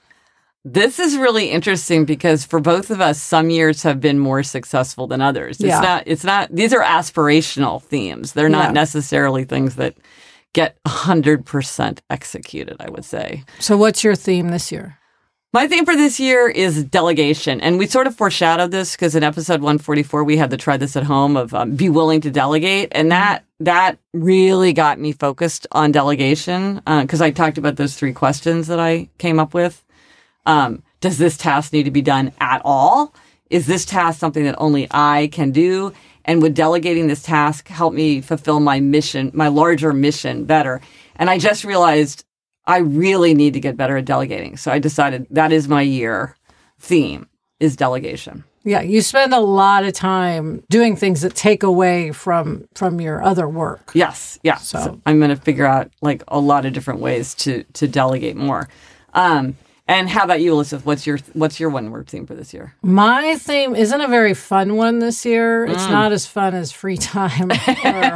This 0.68 0.98
is 1.00 1.16
really 1.16 1.52
interesting 1.52 2.06
because 2.06 2.44
for 2.44 2.60
both 2.60 2.90
of 2.90 3.00
us, 3.00 3.22
some 3.22 3.52
years 3.52 3.84
have 3.84 4.02
been 4.02 4.18
more 4.18 4.42
successful 4.42 5.06
than 5.06 5.22
others. 5.22 5.58
It's 5.60 5.68
Yeah. 5.68 5.80
not, 5.80 6.04
it's 6.08 6.24
not, 6.24 6.50
these 6.52 6.74
are 6.74 6.82
aspirational 6.82 7.84
themes. 7.84 8.34
They're 8.34 8.50
not 8.50 8.70
Yeah. 8.70 8.72
necessarily 8.72 9.44
things 9.44 9.76
that 9.76 9.94
get 10.54 10.76
100% 10.88 12.02
executed, 12.10 12.78
I 12.80 12.90
would 12.90 13.06
say. 13.06 13.44
So, 13.60 13.78
what's 13.78 14.04
your 14.04 14.16
theme 14.16 14.50
this 14.50 14.72
year? 14.72 14.98
My 15.54 15.68
theme 15.68 15.86
for 15.86 15.96
this 15.96 16.20
year 16.20 16.50
is 16.50 16.84
delegation. 16.84 17.62
And 17.62 17.78
we 17.78 17.86
sort 17.88 18.08
of 18.08 18.16
foreshadowed 18.16 18.72
this 18.72 18.94
because 18.94 19.16
in 19.16 19.24
episode 19.24 19.62
144, 19.62 20.24
we 20.24 20.36
had 20.36 20.50
to 20.50 20.58
try 20.58 20.78
this 20.78 20.96
at 20.98 21.04
home 21.04 21.38
of 21.38 21.54
um, 21.54 21.76
be 21.76 21.90
willing 21.90 22.22
to 22.22 22.32
delegate. 22.32 22.90
And 22.92 23.12
that, 23.12 23.46
that 23.62 23.98
really 24.14 24.74
got 24.74 25.00
me 25.00 25.12
focused 25.14 25.68
on 25.72 25.92
delegation 25.94 26.82
because 26.86 27.22
I 27.22 27.30
talked 27.32 27.58
about 27.60 27.76
those 27.78 27.96
three 27.96 28.12
questions 28.14 28.68
that 28.68 28.80
I 28.80 29.08
came 29.20 29.40
up 29.40 29.54
with. 29.54 29.82
Um, 30.46 30.84
does 31.02 31.18
this 31.18 31.38
task 31.38 31.74
need 31.74 31.84
to 31.84 31.92
be 31.92 32.02
done 32.02 32.32
at 32.40 32.62
all? 32.66 33.14
Is 33.50 33.68
this 33.68 33.86
task 33.86 34.20
something 34.20 34.44
that 34.46 34.56
only 34.58 34.88
I 34.92 35.30
can 35.32 35.52
do? 35.52 35.94
And 36.26 36.42
would 36.42 36.56
delegating 36.56 37.08
this 37.08 37.22
task 37.22 37.68
help 37.68 37.94
me 37.94 38.20
fulfill 38.22 38.60
my 38.60 38.80
mission, 38.80 39.32
my 39.34 39.48
larger 39.48 39.94
mission 39.94 40.46
better? 40.46 40.82
And 41.18 41.30
I 41.30 41.38
just 41.38 41.64
realized 41.64 42.26
I 42.66 42.78
really 42.80 43.36
need 43.36 43.54
to 43.54 43.60
get 43.60 43.78
better 43.78 43.98
at 43.98 44.06
delegating. 44.06 44.58
So 44.58 44.72
I 44.72 44.80
decided 44.80 45.28
that 45.30 45.52
is 45.52 45.68
my 45.68 45.82
year 45.84 46.36
theme 46.80 47.28
is 47.60 47.76
delegation. 47.76 48.44
Yeah, 48.64 48.82
you 48.82 49.02
spend 49.02 49.32
a 49.36 49.40
lot 49.40 49.84
of 49.84 49.94
time 49.94 50.64
doing 50.72 50.96
things 50.96 51.22
that 51.22 51.36
take 51.36 51.62
away 51.62 52.12
from 52.12 52.68
from 52.74 53.00
your 53.00 53.22
other 53.22 53.48
work. 53.48 53.92
Yes, 53.94 54.40
yeah. 54.42 54.58
So- 54.58 54.80
So, 54.80 55.02
I'm 55.06 55.20
going 55.20 55.30
to 55.30 55.36
figure 55.36 55.68
out 55.68 55.92
like 56.02 56.24
a 56.28 56.40
lot 56.40 56.66
of 56.66 56.74
different 56.74 57.00
ways 57.00 57.36
to 57.36 57.64
to 57.74 57.88
delegate 57.88 58.36
more. 58.36 58.68
Um, 59.14 59.56
and 59.88 60.10
how 60.10 60.24
about 60.24 60.42
you, 60.42 60.52
Elizabeth? 60.52 60.84
What's 60.84 61.06
your 61.06 61.20
what's 61.34 61.60
your 61.60 61.70
one 61.70 61.92
word 61.92 62.08
theme 62.08 62.26
for 62.26 62.34
this 62.34 62.56
year? 62.56 62.74
My 62.82 63.36
theme 63.36 63.76
isn't 63.76 64.02
a 64.02 64.08
very 64.08 64.34
fun 64.34 64.78
one 64.78 64.98
this 64.98 65.24
year. 65.26 65.66
It's 65.66 65.88
not 65.88 66.12
as 66.12 66.26
fun 66.26 66.56
as 66.56 66.72
free 66.72 66.98
time 66.98 67.52
or 67.52 67.56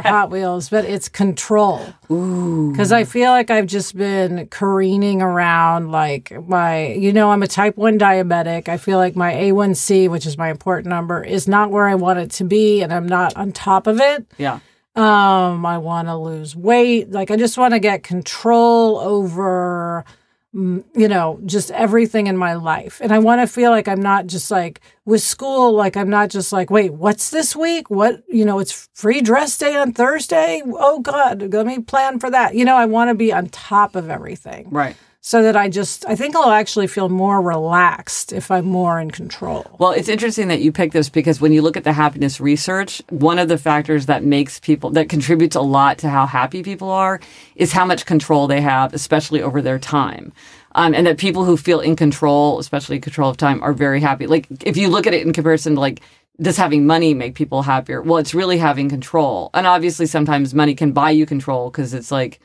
Hot 0.02 0.30
Wheels, 0.30 0.68
but 0.68 0.84
it's 0.84 1.08
control. 1.08 1.94
Ooh. 2.10 2.72
Because 2.72 2.90
I 2.90 3.04
feel 3.04 3.30
like 3.30 3.50
I've 3.50 3.66
just 3.66 3.96
been 3.96 4.48
careening 4.48 5.22
around 5.22 5.92
like 5.92 6.32
my, 6.48 6.88
you 6.88 7.12
know, 7.12 7.30
I'm 7.30 7.44
a 7.44 7.46
type 7.46 7.76
1 7.76 8.00
diabetic. 8.00 8.68
I 8.68 8.76
feel 8.76 8.98
like 8.98 9.14
my 9.14 9.32
A1C, 9.32 10.08
which 10.10 10.26
is 10.26 10.36
my 10.36 10.50
important 10.50 10.88
number, 10.88 11.22
is 11.22 11.46
not 11.46 11.70
where 11.70 11.86
I 11.86 11.94
want 11.94 12.18
it 12.18 12.32
to 12.32 12.44
be, 12.44 12.82
and 12.82 12.92
I'm 12.92 13.06
not 13.06 13.36
on 13.36 13.52
top 13.52 13.86
of 13.86 14.00
it. 14.00 14.26
Yeah. 14.38 14.58
Um, 14.96 15.64
I 15.64 15.78
want 15.78 16.08
to 16.08 16.16
lose 16.16 16.56
weight. 16.56 17.12
Like 17.12 17.30
I 17.30 17.36
just 17.36 17.56
want 17.56 17.74
to 17.74 17.78
get 17.78 18.02
control 18.02 18.98
over 18.98 20.04
mm, 20.04 20.19
you 20.52 20.84
know, 21.08 21.40
just 21.46 21.70
everything 21.70 22.26
in 22.26 22.36
my 22.36 22.54
life. 22.54 23.00
And 23.00 23.12
I 23.12 23.20
want 23.20 23.40
to 23.40 23.46
feel 23.46 23.70
like 23.70 23.86
I'm 23.86 24.02
not 24.02 24.26
just 24.26 24.50
like 24.50 24.80
with 25.04 25.22
school 25.22 25.72
like 25.72 25.96
I'm 25.96 26.10
not 26.10 26.28
just 26.28 26.52
like, 26.52 26.70
"Wait, 26.70 26.92
what's 26.92 27.30
this 27.30 27.54
week? 27.54 27.88
What, 27.88 28.24
you 28.28 28.44
know, 28.44 28.58
it's 28.58 28.88
free 28.94 29.20
dress 29.20 29.56
day 29.56 29.76
on 29.76 29.92
Thursday? 29.92 30.62
Oh 30.66 31.00
god, 31.00 31.52
let 31.52 31.66
me 31.66 31.78
plan 31.78 32.18
for 32.18 32.30
that." 32.30 32.54
You 32.54 32.64
know, 32.64 32.76
I 32.76 32.86
want 32.86 33.10
to 33.10 33.14
be 33.14 33.32
on 33.32 33.48
top 33.48 33.94
of 33.94 34.10
everything. 34.10 34.68
Right. 34.70 34.96
So 35.22 35.42
that 35.42 35.54
I 35.54 35.68
just 35.68 36.06
I 36.06 36.16
think 36.16 36.34
I'll 36.34 36.50
actually 36.50 36.86
feel 36.86 37.10
more 37.10 37.42
relaxed 37.42 38.32
if 38.32 38.50
I'm 38.50 38.64
more 38.64 38.98
in 38.98 39.10
control. 39.10 39.66
Well, 39.78 39.92
it's 39.92 40.08
interesting 40.08 40.48
that 40.48 40.62
you 40.62 40.72
pick 40.72 40.92
this 40.92 41.10
because 41.10 41.42
when 41.42 41.52
you 41.52 41.60
look 41.60 41.76
at 41.76 41.84
the 41.84 41.92
happiness 41.92 42.40
research, 42.40 43.02
one 43.10 43.38
of 43.38 43.48
the 43.48 43.58
factors 43.58 44.06
that 44.06 44.24
makes 44.24 44.58
people, 44.60 44.88
that 44.90 45.10
contributes 45.10 45.56
a 45.56 45.60
lot 45.60 45.98
to 45.98 46.08
how 46.08 46.24
happy 46.24 46.62
people 46.62 46.90
are 46.90 47.20
is 47.54 47.72
how 47.72 47.84
much 47.84 48.06
control 48.06 48.46
they 48.46 48.62
have, 48.62 48.94
especially 48.94 49.42
over 49.42 49.60
their 49.60 49.78
time. 49.78 50.32
Um, 50.74 50.94
and 50.94 51.06
that 51.06 51.18
people 51.18 51.44
who 51.44 51.58
feel 51.58 51.80
in 51.80 51.96
control, 51.96 52.58
especially 52.58 52.98
control 52.98 53.28
of 53.28 53.36
time, 53.36 53.62
are 53.62 53.74
very 53.74 54.00
happy. 54.00 54.26
Like 54.26 54.46
if 54.64 54.78
you 54.78 54.88
look 54.88 55.06
at 55.06 55.12
it 55.12 55.26
in 55.26 55.34
comparison 55.34 55.74
to 55.74 55.80
like, 55.80 56.00
does 56.40 56.56
having 56.56 56.86
money 56.86 57.12
make 57.12 57.34
people 57.34 57.60
happier? 57.60 58.00
Well, 58.00 58.16
it's 58.16 58.32
really 58.32 58.56
having 58.56 58.88
control. 58.88 59.50
And 59.52 59.66
obviously 59.66 60.06
sometimes 60.06 60.54
money 60.54 60.74
can 60.74 60.92
buy 60.92 61.10
you 61.10 61.26
control 61.26 61.70
because 61.70 61.92
it's 61.92 62.10
like, 62.10 62.40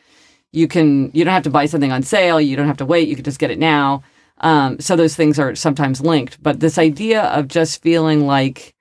you 0.56 0.68
can 0.68 1.12
you 1.14 1.24
don't 1.26 1.34
have 1.34 1.44
to 1.44 1.50
buy 1.50 1.66
something 1.66 1.92
on 1.92 2.02
sale 2.04 2.40
you 2.40 2.56
don't 2.56 2.68
have 2.68 2.78
to 2.78 2.86
wait 2.86 3.08
you 3.08 3.16
can 3.16 3.24
just 3.26 3.40
get 3.40 3.52
it 3.52 3.60
now 3.60 4.02
um, 4.40 4.80
so 4.80 4.96
those 4.96 5.16
things 5.16 5.40
are 5.40 5.56
sometimes 5.56 6.02
linked 6.02 6.42
but 6.44 6.60
this 6.60 6.78
idea 6.78 7.24
of 7.24 7.48
just 7.48 7.82
feeling 7.82 8.26
like 8.26 8.74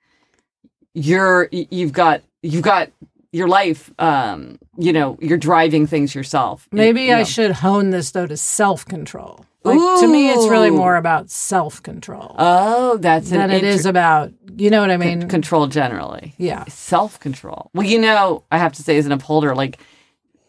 you're 0.93 1.49
you've 1.51 1.93
got 1.93 2.21
you've 2.41 2.63
got 2.63 2.89
your 3.31 3.47
life 3.47 3.91
um, 3.99 4.57
you 4.77 4.93
know 4.93 5.17
you're 5.21 5.37
driving 5.37 5.85
things 5.87 6.15
yourself 6.15 6.67
Maybe 6.71 7.03
You 7.05 7.13
I 7.13 7.17
know. 7.19 7.23
should 7.25 7.51
hone 7.51 7.89
this 7.89 8.11
though 8.11 8.27
to 8.27 8.37
self-control. 8.37 9.45
Like 9.63 9.79
to 10.01 10.07
me 10.07 10.29
it's 10.29 10.47
really 10.47 10.69
more 10.69 10.95
about 10.95 11.29
self-control. 11.31 12.35
oh 12.37 12.97
that's 12.97 13.31
an 13.31 13.39
than 13.39 13.51
it 13.51 13.63
is 13.63 13.79
inter- 13.85 13.89
about 13.89 14.31
you 14.57 14.69
know 14.69 14.79
what 14.79 14.91
I 14.91 14.97
mean? 14.97 15.27
control 15.27 15.67
generally 15.67 16.33
yeah. 16.37 16.63
self 16.65 17.19
control. 17.19 17.71
Well, 17.73 17.85
you 17.85 17.99
know, 17.99 18.43
I 18.51 18.57
have 18.57 18.71
to 18.73 18.83
say, 18.83 18.95
as 18.97 19.05
an 19.05 19.11
upholder, 19.11 19.53
like 19.55 19.79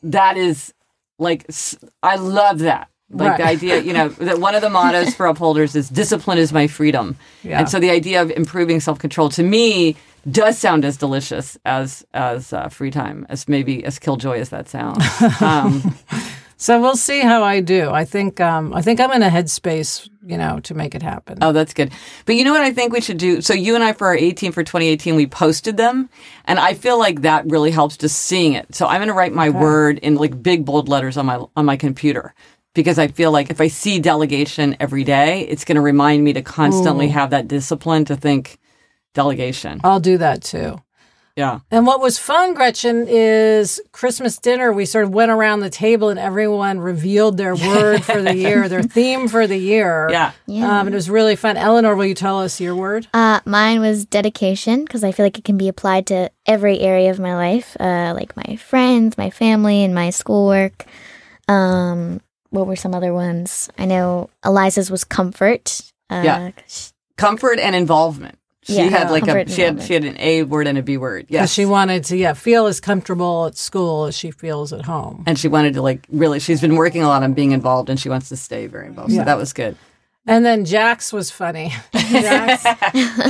that 0.02 0.36
is 0.36 0.72
like 1.18 1.46
I 2.02 2.16
love 2.16 2.60
that. 2.60 2.88
Like 3.08 3.36
the 3.36 3.44
idea, 3.46 3.80
you 3.80 3.92
know, 3.92 4.08
that 4.20 4.40
one 4.40 4.54
of 4.54 4.62
the 4.62 4.70
mottos 4.70 5.14
for 5.14 5.26
upholders 5.26 5.76
is 5.76 5.88
discipline 5.88 6.38
is 6.38 6.52
my 6.52 6.66
freedom. 6.66 7.16
Yeah. 7.42 7.60
And 7.60 7.68
so 7.68 7.78
the 7.78 7.90
idea 7.90 8.20
of 8.20 8.30
improving 8.32 8.80
self 8.80 8.98
control 8.98 9.28
to 9.30 9.42
me 9.42 9.96
does 10.28 10.58
sound 10.58 10.84
as 10.84 10.96
delicious 10.96 11.56
as 11.64 12.04
as 12.14 12.52
uh, 12.52 12.68
free 12.68 12.90
time, 12.90 13.26
as 13.28 13.48
maybe 13.48 13.84
as 13.84 13.98
killjoy 13.98 14.40
as 14.40 14.48
that 14.50 14.68
sounds. 14.68 15.04
Um, 15.40 15.96
So 16.58 16.80
we'll 16.80 16.96
see 16.96 17.20
how 17.20 17.42
I 17.42 17.60
do. 17.60 17.90
I 17.90 18.04
think 18.04 18.40
um 18.40 18.72
I 18.72 18.82
think 18.82 18.98
I'm 18.98 19.12
in 19.12 19.22
a 19.22 19.28
headspace, 19.28 20.08
you 20.24 20.38
know, 20.38 20.58
to 20.60 20.74
make 20.74 20.94
it 20.94 21.02
happen. 21.02 21.38
Oh, 21.42 21.52
that's 21.52 21.74
good. 21.74 21.92
But 22.24 22.36
you 22.36 22.44
know 22.44 22.52
what 22.52 22.62
I 22.62 22.72
think 22.72 22.92
we 22.92 23.00
should 23.00 23.18
do? 23.18 23.42
So 23.42 23.52
you 23.52 23.74
and 23.74 23.84
I 23.84 23.92
for 23.92 24.06
our 24.06 24.16
18 24.16 24.52
for 24.52 24.62
2018, 24.62 25.14
we 25.16 25.26
posted 25.26 25.76
them, 25.76 26.08
and 26.46 26.58
I 26.58 26.74
feel 26.74 26.98
like 26.98 27.22
that 27.22 27.44
really 27.50 27.70
helps 27.70 27.96
just 27.96 28.18
seeing 28.22 28.54
it. 28.54 28.74
So 28.74 28.86
I'm 28.86 28.98
going 28.98 29.08
to 29.08 29.14
write 29.14 29.34
my 29.34 29.50
word 29.50 29.98
in 29.98 30.14
like 30.16 30.42
big 30.42 30.64
bold 30.64 30.88
letters 30.88 31.16
on 31.16 31.26
my 31.26 31.44
on 31.56 31.66
my 31.66 31.76
computer 31.76 32.34
because 32.74 32.98
I 32.98 33.08
feel 33.08 33.32
like 33.32 33.50
if 33.50 33.60
I 33.60 33.68
see 33.68 33.98
delegation 33.98 34.76
every 34.80 35.04
day, 35.04 35.40
it's 35.42 35.64
going 35.64 35.76
to 35.76 35.82
remind 35.82 36.24
me 36.24 36.32
to 36.34 36.42
constantly 36.42 37.08
have 37.08 37.30
that 37.30 37.48
discipline 37.48 38.04
to 38.06 38.16
think 38.16 38.58
delegation. 39.14 39.80
I'll 39.84 40.00
do 40.00 40.18
that 40.18 40.42
too. 40.42 40.80
Yeah. 41.36 41.60
And 41.70 41.86
what 41.86 42.00
was 42.00 42.18
fun, 42.18 42.54
Gretchen, 42.54 43.04
is 43.06 43.78
Christmas 43.92 44.38
dinner. 44.38 44.72
We 44.72 44.86
sort 44.86 45.04
of 45.04 45.10
went 45.12 45.30
around 45.30 45.60
the 45.60 45.68
table 45.68 46.08
and 46.08 46.18
everyone 46.18 46.80
revealed 46.80 47.36
their 47.36 47.54
word 47.68 48.02
for 48.04 48.22
the 48.22 48.34
year, 48.34 48.68
their 48.70 48.82
theme 48.98 49.28
for 49.28 49.46
the 49.46 49.58
year. 49.58 50.08
Yeah. 50.10 50.32
Yeah. 50.46 50.80
Um, 50.80 50.88
it 50.88 50.94
was 50.94 51.10
really 51.10 51.36
fun. 51.36 51.58
Eleanor, 51.58 51.94
will 51.94 52.06
you 52.06 52.14
tell 52.14 52.40
us 52.40 52.58
your 52.58 52.74
word? 52.74 53.06
Uh, 53.12 53.40
mine 53.44 53.80
was 53.80 54.06
dedication 54.06 54.84
because 54.84 55.04
I 55.04 55.12
feel 55.12 55.26
like 55.26 55.38
it 55.38 55.44
can 55.44 55.58
be 55.58 55.68
applied 55.68 56.06
to 56.06 56.30
every 56.46 56.80
area 56.80 57.10
of 57.10 57.20
my 57.20 57.34
life, 57.34 57.76
uh, 57.78 58.14
like 58.16 58.34
my 58.34 58.56
friends, 58.56 59.18
my 59.18 59.28
family, 59.28 59.84
and 59.84 59.94
my 59.94 60.08
schoolwork. 60.10 60.86
Um, 61.48 62.22
what 62.48 62.66
were 62.66 62.76
some 62.76 62.94
other 62.94 63.12
ones? 63.12 63.68
I 63.76 63.84
know 63.84 64.30
Eliza's 64.42 64.90
was 64.90 65.04
comfort. 65.04 65.82
Uh, 66.08 66.22
Yeah. 66.24 66.50
Comfort 67.18 67.58
and 67.58 67.74
involvement. 67.76 68.38
She 68.66 68.74
Yeah. 68.74 68.88
had 68.88 69.10
like 69.12 69.28
a 69.28 69.48
she 69.48 69.62
had 69.62 69.80
she 69.82 69.94
had 69.94 70.04
an 70.04 70.16
A 70.18 70.42
word 70.42 70.66
and 70.66 70.76
a 70.76 70.82
B 70.82 70.96
word. 70.96 71.26
Because 71.28 71.34
Yes. 71.42 71.52
she 71.52 71.64
wanted 71.66 72.02
to, 72.04 72.16
yeah, 72.16 72.32
feel 72.32 72.66
as 72.66 72.80
comfortable 72.80 73.46
at 73.46 73.56
school 73.56 74.06
as 74.06 74.16
she 74.16 74.32
feels 74.32 74.72
at 74.72 74.84
home. 74.86 75.22
and 75.26 75.38
she 75.38 75.46
wanted 75.46 75.74
to 75.74 75.82
like 75.82 76.04
really 76.10 76.40
she's 76.40 76.60
been 76.60 76.74
working 76.74 77.02
a 77.02 77.06
lot 77.06 77.22
on 77.22 77.32
being 77.32 77.52
involved 77.52 77.88
and 77.88 78.00
she 78.00 78.08
wants 78.08 78.28
to 78.30 78.36
stay 78.36 78.66
very 78.66 78.86
involved. 78.88 79.12
So 79.12 79.18
Yeah. 79.18 79.24
that 79.24 79.38
was 79.38 79.52
good. 79.52 79.76
And 80.26 80.44
then 80.44 80.64
Jax 80.64 81.12
was 81.12 81.30
funny. 81.30 81.72
Jax 81.94 82.64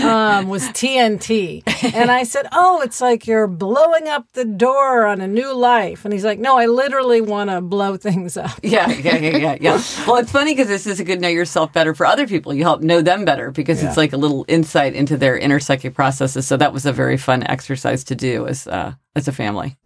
um, 0.02 0.48
was 0.48 0.62
TNT. 0.68 1.62
And 1.94 2.10
I 2.10 2.22
said, 2.22 2.46
Oh, 2.52 2.80
it's 2.80 3.00
like 3.00 3.26
you're 3.26 3.46
blowing 3.46 4.08
up 4.08 4.26
the 4.32 4.46
door 4.46 5.06
on 5.06 5.20
a 5.20 5.28
new 5.28 5.54
life. 5.54 6.04
And 6.04 6.12
he's 6.12 6.24
like, 6.24 6.38
No, 6.38 6.56
I 6.56 6.66
literally 6.66 7.20
want 7.20 7.50
to 7.50 7.60
blow 7.60 7.96
things 7.96 8.36
up. 8.36 8.50
Yeah, 8.66 8.90
yeah, 8.90 9.16
yeah, 9.16 9.36
yeah, 9.36 9.56
yeah. 9.60 9.82
Well, 10.06 10.16
it's 10.16 10.32
funny 10.32 10.52
because 10.52 10.66
this 10.66 10.86
is 10.86 10.98
a 10.98 11.04
good 11.04 11.20
know 11.20 11.28
yourself 11.28 11.72
better 11.72 11.94
for 11.94 12.04
other 12.04 12.26
people. 12.26 12.52
You 12.52 12.64
help 12.64 12.80
know 12.82 13.00
them 13.00 13.24
better 13.24 13.52
because 13.52 13.82
it's 13.82 13.96
like 13.96 14.12
a 14.12 14.16
little 14.16 14.44
insight 14.48 14.94
into 14.94 15.16
their 15.16 15.38
inner 15.38 15.60
psychic 15.60 15.94
processes. 15.94 16.46
So 16.46 16.56
that 16.56 16.72
was 16.72 16.84
a 16.84 16.92
very 16.92 17.16
fun 17.16 17.44
exercise 17.46 18.02
to 18.04 18.16
do 18.16 18.46
as 18.46 18.66
uh, 18.66 18.94
as 19.14 19.28
a 19.28 19.32
family. 19.32 19.76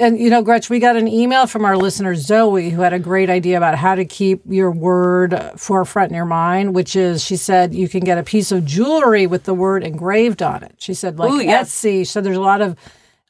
And, 0.00 0.16
you 0.20 0.30
know, 0.30 0.42
Gretch, 0.42 0.70
we 0.70 0.78
got 0.78 0.96
an 0.96 1.08
email 1.08 1.48
from 1.48 1.64
our 1.64 1.76
listener, 1.76 2.14
Zoe, 2.14 2.70
who 2.70 2.82
had 2.82 2.92
a 2.92 3.00
great 3.00 3.28
idea 3.28 3.56
about 3.56 3.74
how 3.74 3.96
to 3.96 4.04
keep 4.04 4.42
your 4.48 4.70
word 4.70 5.34
forefront 5.56 6.10
in 6.12 6.16
your 6.16 6.24
mind, 6.24 6.72
which 6.72 6.94
is, 6.94 7.24
she 7.24 7.34
said, 7.36 7.74
you 7.74 7.88
can 7.88 8.04
get 8.04 8.16
a 8.16 8.22
piece 8.22 8.52
of 8.52 8.64
jewelry 8.64 9.26
with 9.26 9.42
the 9.42 9.54
word 9.54 9.82
engraved 9.82 10.40
on 10.40 10.62
it. 10.62 10.76
She 10.78 10.94
said, 10.94 11.18
like 11.18 11.32
Ooh, 11.32 11.42
yes. 11.42 11.74
Etsy. 11.74 12.06
So 12.06 12.20
there's 12.20 12.36
a 12.36 12.40
lot 12.40 12.60
of 12.60 12.76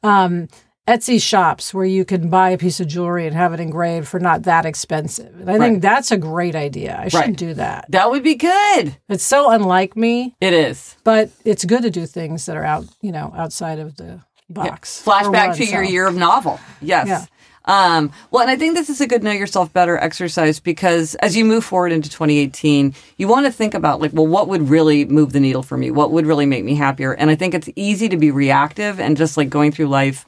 um, 0.02 0.48
Etsy 0.86 1.22
shops 1.22 1.72
where 1.72 1.86
you 1.86 2.04
can 2.04 2.28
buy 2.28 2.50
a 2.50 2.58
piece 2.58 2.80
of 2.80 2.86
jewelry 2.86 3.26
and 3.26 3.34
have 3.34 3.54
it 3.54 3.60
engraved 3.60 4.06
for 4.06 4.20
not 4.20 4.42
that 4.42 4.66
expensive. 4.66 5.40
And 5.40 5.50
I 5.50 5.56
think 5.58 5.80
that's 5.80 6.10
a 6.10 6.18
great 6.18 6.54
idea. 6.54 6.98
I 7.00 7.08
should 7.08 7.18
Right. 7.18 7.36
do 7.36 7.54
that. 7.54 7.86
That 7.88 8.10
would 8.10 8.22
be 8.22 8.34
good. 8.34 8.94
It's 9.08 9.24
so 9.24 9.50
unlike 9.50 9.96
me, 9.96 10.34
It 10.38 10.52
is. 10.52 10.96
but 11.02 11.30
it's 11.46 11.64
good 11.64 11.80
to 11.82 11.90
do 11.90 12.04
things 12.04 12.44
that 12.44 12.58
are 12.58 12.64
out, 12.64 12.84
you 13.00 13.10
know, 13.12 13.32
outside 13.34 13.78
of 13.78 13.96
the 13.96 14.20
box. 14.48 15.00
for 15.02 15.12
Flashback 15.12 15.56
to 15.56 15.64
your 15.64 15.82
year 15.82 16.06
of 16.06 16.16
novel. 16.16 16.60
Yes. 16.80 17.06
Yeah. 17.06 17.24
Um, 17.68 18.12
well, 18.30 18.40
and 18.40 18.50
I 18.50 18.56
think 18.56 18.74
this 18.74 18.88
is 18.88 19.02
a 19.02 19.06
good 19.06 19.22
know 19.22 19.30
yourself 19.30 19.70
better 19.74 19.98
exercise 19.98 20.58
because 20.58 21.14
as 21.16 21.36
you 21.36 21.44
move 21.44 21.64
forward 21.64 21.92
into 21.92 22.08
2018, 22.08 22.94
you 23.18 23.28
want 23.28 23.44
to 23.44 23.52
think 23.52 23.74
about 23.74 24.00
like, 24.00 24.12
well, 24.14 24.26
what 24.26 24.48
would 24.48 24.70
really 24.70 25.04
move 25.04 25.34
the 25.34 25.40
needle 25.40 25.62
for 25.62 25.76
me? 25.76 25.90
What 25.90 26.10
would 26.10 26.24
really 26.24 26.46
make 26.46 26.64
me 26.64 26.74
happier? 26.74 27.12
And 27.12 27.30
I 27.30 27.34
think 27.34 27.52
it's 27.52 27.68
easy 27.76 28.08
to 28.08 28.16
be 28.16 28.30
reactive 28.30 28.98
and 28.98 29.18
just 29.18 29.36
like 29.36 29.50
going 29.50 29.70
through 29.70 29.88
life 29.88 30.24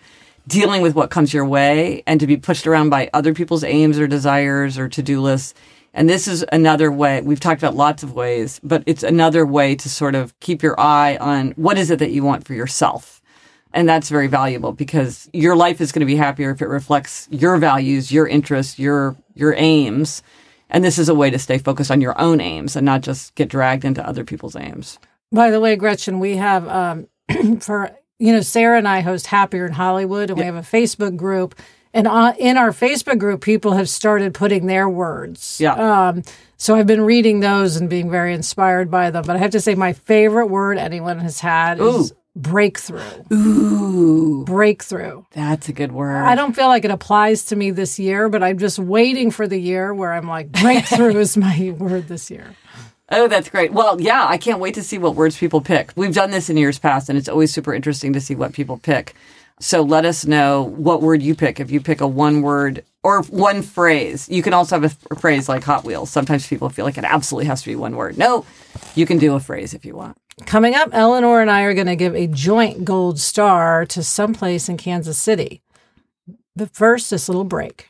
dealing 0.47 0.83
with 0.83 0.95
what 0.95 1.11
comes 1.11 1.33
your 1.33 1.47
way 1.47 2.03
and 2.07 2.21
to 2.21 2.27
be 2.27 2.37
pushed 2.37 2.67
around 2.67 2.91
by 2.91 3.09
other 3.15 3.33
people's 3.33 3.65
aims 3.65 3.99
or 3.99 4.07
desires 4.07 4.77
or 4.77 4.89
to-do 4.89 5.23
lists. 5.23 5.55
And 5.95 6.11
this 6.11 6.29
is 6.29 6.45
another 6.53 6.93
way. 6.93 7.23
We've 7.23 7.41
talked 7.41 7.63
about 7.63 7.75
lots 7.75 8.03
of 8.03 8.13
ways, 8.13 8.61
but 8.63 8.83
it's 8.85 9.03
another 9.03 9.47
way 9.47 9.75
to 9.77 9.89
sort 9.89 10.15
of 10.15 10.39
keep 10.41 10.63
your 10.63 10.79
eye 10.79 11.17
on 11.17 11.53
what 11.53 11.79
is 11.79 11.91
it 11.91 12.01
that 12.01 12.11
you 12.11 12.23
want 12.23 12.47
for 12.47 12.53
yourself 12.53 13.20
and 13.73 13.89
that's 13.89 14.09
very 14.09 14.27
valuable 14.27 14.73
because 14.73 15.29
your 15.33 15.55
life 15.55 15.81
is 15.81 15.93
going 15.93 16.01
to 16.01 16.07
be 16.07 16.17
happier 16.17 16.51
if 16.51 16.61
it 16.61 16.67
reflects 16.67 17.29
your 17.31 17.57
values, 17.57 18.11
your 18.11 18.27
interests, 18.27 18.79
your 18.79 19.17
your 19.35 19.55
aims. 19.57 20.23
And 20.69 20.85
this 20.85 20.99
is 20.99 21.09
a 21.09 21.15
way 21.15 21.31
to 21.31 21.39
stay 21.39 21.59
focused 21.59 21.91
on 21.91 22.01
your 22.01 22.19
own 22.21 22.41
aims 22.41 22.77
and 22.77 22.87
not 22.87 23.01
just 23.01 23.35
get 23.35 23.49
dragged 23.49 23.85
into 23.85 24.07
other 24.07 24.25
people's 24.25 24.55
aims. 24.55 24.99
By 25.33 25.51
the 25.51 25.61
way, 25.61 25.77
Gretchen, 25.77 26.21
we 26.21 26.37
have 26.37 26.69
um, 26.69 27.09
for 27.61 27.97
you 28.19 28.33
know 28.33 28.41
Sarah 28.41 28.79
and 28.79 28.89
I 28.89 29.01
host 29.01 29.27
Happier 29.27 29.67
in 29.67 29.73
Hollywood, 29.73 30.31
and 30.31 30.39
we 30.39 30.45
have 30.45 30.57
a 30.57 30.61
Facebook 30.61 31.17
group. 31.17 31.55
And 31.93 32.07
in 32.39 32.57
our 32.57 32.71
Facebook 32.71 33.19
group, 33.19 33.41
people 33.41 33.73
have 33.73 33.89
started 33.89 34.33
putting 34.33 34.67
their 34.67 34.89
words. 34.89 35.59
Yeah. 35.61 35.73
Um, 36.09 36.23
so 36.57 36.77
I've 36.77 36.87
been 36.87 37.01
reading 37.01 37.41
those 37.41 37.77
and 37.77 37.91
being 37.91 38.11
very 38.11 38.33
inspired 38.33 38.93
by 38.93 39.11
them. 39.11 39.25
But 39.27 39.35
I 39.35 39.39
have 39.41 39.51
to 39.53 39.61
say, 39.61 39.75
my 39.75 39.93
favorite 39.93 40.47
word 40.47 40.79
anyone 40.79 41.19
has 41.19 41.41
had 41.41 41.81
Ooh. 41.81 42.01
is 42.01 42.13
breakthrough. 42.37 43.25
Ooh. 43.33 44.45
Breakthrough. 44.45 45.25
That's 45.33 45.69
a 45.69 45.73
good 45.73 45.93
word. 45.93 46.25
I 46.25 46.35
don't 46.35 46.55
feel 46.55 46.69
like 46.69 46.85
it 46.85 46.91
applies 46.91 47.45
to 47.47 47.57
me 47.57 47.71
this 47.71 47.99
year, 47.99 48.29
but 48.29 48.43
I'm 48.43 48.59
just 48.59 48.79
waiting 48.79 49.31
for 49.31 49.47
the 49.47 49.59
year 49.59 49.93
where 49.93 50.13
I'm 50.13 50.29
like, 50.29 50.53
breakthrough 50.53 51.17
is 51.19 51.37
my 51.37 51.71
word 51.79 52.09
this 52.09 52.31
year. 52.31 52.55
Oh, 53.13 53.27
that's 53.27 53.49
great. 53.49 53.73
Well, 53.73 54.01
yeah, 54.01 54.25
I 54.29 54.39
can't 54.39 54.61
wait 54.61 54.75
to 54.75 54.83
see 54.83 54.97
what 54.99 55.17
words 55.17 55.37
people 55.37 55.61
pick. 55.61 55.93
We've 55.97 56.15
done 56.15 56.31
this 56.31 56.49
in 56.49 56.57
years 56.57 56.79
past, 56.79 57.09
and 57.09 57.19
it's 57.19 57.29
always 57.29 57.53
super 57.53 57.75
interesting 57.75 58.13
to 58.13 58.21
see 58.21 58.37
what 58.37 58.53
people 58.53 58.79
pick. 58.79 59.15
So 59.59 59.83
let 59.83 60.07
us 60.07 60.25
know 60.25 60.63
what 60.63 61.03
word 61.03 61.21
you 61.21 61.35
pick. 61.35 61.61
If 61.61 61.71
you 61.71 61.81
pick 61.81 62.01
a 62.01 62.09
one 62.09 62.41
word 62.41 62.83
or 63.03 63.23
one 63.25 63.63
phrase, 63.63 64.29
you 64.29 64.43
can 64.43 64.55
also 64.55 64.81
have 64.81 64.97
a, 65.11 65.15
phrase 65.17 65.49
like 65.49 65.65
Hot 65.65 65.85
Wheels. 65.85 66.09
Sometimes 66.09 66.47
people 66.47 66.71
feel 66.71 66.87
like 66.87 66.97
it 66.97 67.05
absolutely 67.05 67.47
has 67.47 67.63
to 67.63 67.69
be 67.69 67.77
one 67.77 67.97
word. 67.97 68.17
No, 68.17 68.47
you 68.95 69.05
can 69.05 69.19
do 69.19 69.35
a 69.35 69.41
phrase 69.41 69.75
if 69.75 69.85
you 69.85 69.95
want. 69.95 70.17
Coming 70.47 70.75
up, 70.75 70.91
Eleanor 70.93 71.41
and 71.41 71.51
I 71.51 71.63
are 71.63 71.75
going 71.75 71.87
to 71.87 71.97
give 71.97 72.15
a 72.15 72.27
joint 72.27 72.85
gold 72.85 73.21
star 73.21 73.85
to 73.87 74.03
someplace 74.03 74.69
in 74.69 74.77
Kansas 74.77 75.19
City. 75.19 75.63
But 76.57 76.75
first, 76.75 77.11
this 77.11 77.29
little 77.29 77.45
break. 77.45 77.90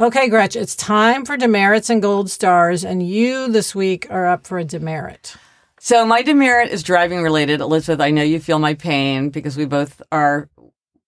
Okay, 0.00 0.28
Gretch, 0.28 0.54
it's 0.54 0.76
time 0.76 1.24
for 1.24 1.36
demerits 1.36 1.90
and 1.90 2.00
gold 2.00 2.30
stars, 2.30 2.84
and 2.84 3.04
you 3.04 3.50
this 3.50 3.74
week 3.74 4.06
are 4.10 4.26
up 4.26 4.46
for 4.46 4.56
a 4.56 4.64
demerit. 4.64 5.34
So 5.80 6.06
my 6.06 6.22
demerit 6.22 6.70
is 6.70 6.84
driving 6.84 7.20
related. 7.20 7.60
Elizabeth, 7.60 8.00
I 8.00 8.12
know 8.12 8.22
you 8.22 8.38
feel 8.38 8.60
my 8.60 8.74
pain 8.74 9.30
because 9.30 9.56
we 9.56 9.64
both 9.64 10.00
are. 10.12 10.48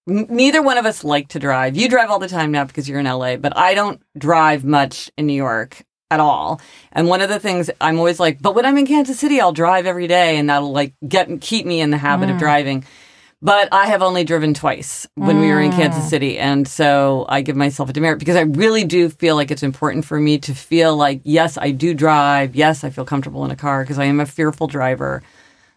Neither 0.09 0.61
one 0.61 0.77
of 0.77 0.87
us 0.87 1.05
like 1.05 1.29
to 1.29 1.39
drive. 1.39 1.77
You 1.77 1.89
drive 1.89 2.11
all 2.11 2.19
the 2.19 2.27
time 2.27 2.51
now 2.51 2.65
because 2.65 2.89
you're 2.89 2.99
in 2.99 3.07
LA, 3.07 3.37
but 3.37 3.57
I 3.57 3.75
don't 3.75 4.03
drive 4.19 4.65
much 4.65 5.09
in 5.17 5.27
New 5.27 5.35
York 5.35 5.85
at 6.11 6.19
all. 6.19 6.61
And 6.91 7.07
one 7.07 7.21
of 7.21 7.29
the 7.29 7.39
things 7.39 7.71
I'm 7.81 7.97
always 7.97 8.19
like, 8.19 8.43
but 8.43 8.57
when 8.57 8.67
I'm 8.67 8.77
in 8.77 8.89
Kansas 8.89 9.21
City, 9.21 9.41
I'll 9.41 9.53
drive 9.53 9.87
every 9.87 10.09
day, 10.09 10.37
and 10.37 10.51
that'll 10.51 10.73
like 10.73 10.95
get 11.07 11.41
keep 11.41 11.65
me 11.65 11.81
in 11.81 11.91
the 11.91 11.99
habit 11.99 12.29
mm. 12.29 12.33
of 12.33 12.39
driving. 12.41 12.85
But 13.43 13.73
I 13.73 13.87
have 13.87 14.03
only 14.03 14.23
driven 14.25 14.53
twice 14.53 15.07
when 15.15 15.37
mm. 15.37 15.41
we 15.41 15.49
were 15.49 15.61
in 15.61 15.73
Kansas 15.73 16.05
mm. 16.05 16.11
City. 16.11 16.39
And 16.39 16.69
so 16.69 17.25
I 17.29 17.41
give 17.41 17.57
myself 17.57 17.89
a 17.89 17.93
demerit 17.93 18.19
because 18.19 18.37
I 18.37 18.43
really 18.43 18.85
do 18.85 19.09
feel 19.09 19.35
like 19.35 19.51
it's 19.51 19.63
important 19.63 20.05
for 20.05 20.21
me 20.21 20.39
to 20.39 20.55
feel 20.55 20.95
like, 20.95 21.23
yes, 21.25 21.57
I 21.57 21.71
do 21.71 21.95
drive. 21.95 22.55
Yes, 22.55 22.85
I 22.85 22.91
feel 22.91 23.07
comfortable 23.07 23.45
in 23.47 23.51
a 23.51 23.57
car 23.57 23.83
because 23.83 23.99
I 23.99 24.05
am 24.05 24.21
a 24.21 24.27
fearful 24.27 24.67
driver. 24.67 25.23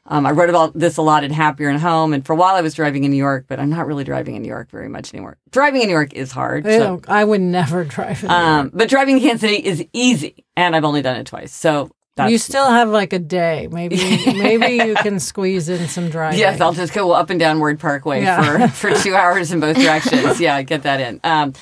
Um, 0.06 0.26
I 0.26 0.32
wrote 0.32 0.50
about 0.50 0.78
this 0.78 0.98
a 0.98 1.02
lot 1.02 1.24
in 1.24 1.32
Happier 1.32 1.70
at 1.70 1.80
Home. 1.80 2.12
And 2.12 2.26
for 2.26 2.34
a 2.34 2.36
while 2.36 2.56
I 2.56 2.62
was 2.62 2.74
driving 2.74 3.06
in 3.06 3.12
New 3.12 3.18
York, 3.18 3.46
but 3.48 3.62
I'm 3.62 3.70
not 3.70 3.88
really 3.88 4.04
driving 4.04 4.36
in 4.36 4.42
New 4.42 4.50
York 4.50 4.70
very 4.70 4.90
much 4.90 5.14
anymore. 5.14 5.38
Driving 5.52 5.82
in 5.82 5.88
New 5.88 5.94
York 5.94 6.12
is 6.12 6.34
hard. 6.34 6.66
So, 6.66 7.02
I 7.08 7.24
would 7.24 7.40
never 7.40 7.84
drive 7.86 8.24
in 8.24 8.28
New 8.28 8.36
um. 8.36 8.72
But 8.74 8.90
driving 8.90 9.18
in 9.18 9.24
Kansas 9.24 9.50
City 9.50 9.66
is 9.66 9.86
easy. 9.94 10.44
And 10.58 10.76
I've 10.76 10.84
only 10.84 11.02
done 11.02 11.16
it 11.16 11.28
twice. 11.28 11.54
So 11.54 11.92
that's, 12.16 12.32
you 12.32 12.38
still 12.38 12.70
have 12.70 12.90
like 12.90 13.12
a 13.14 13.20
day. 13.20 13.68
Maybe 13.72 13.96
maybe 14.26 14.86
you 14.86 14.96
can 14.96 15.20
squeeze 15.20 15.70
in 15.70 15.88
some 15.88 16.10
driving. 16.10 16.40
Yes, 16.40 16.62
I'll 16.62 16.74
just 16.74 16.94
go 16.94 17.12
up 17.12 17.30
and 17.30 17.40
down 17.40 17.60
Ward 17.60 17.80
Parkway 17.80 18.22
yeah. 18.22 18.68
for, 18.70 18.92
for 18.94 19.02
two 19.02 19.16
hours 19.16 19.52
in 19.52 19.60
both 19.60 19.78
directions. 19.78 20.40
yeah, 20.40 20.62
get 20.62 20.84
that 20.84 21.00
in. 21.00 21.20
Um, 21.24 21.54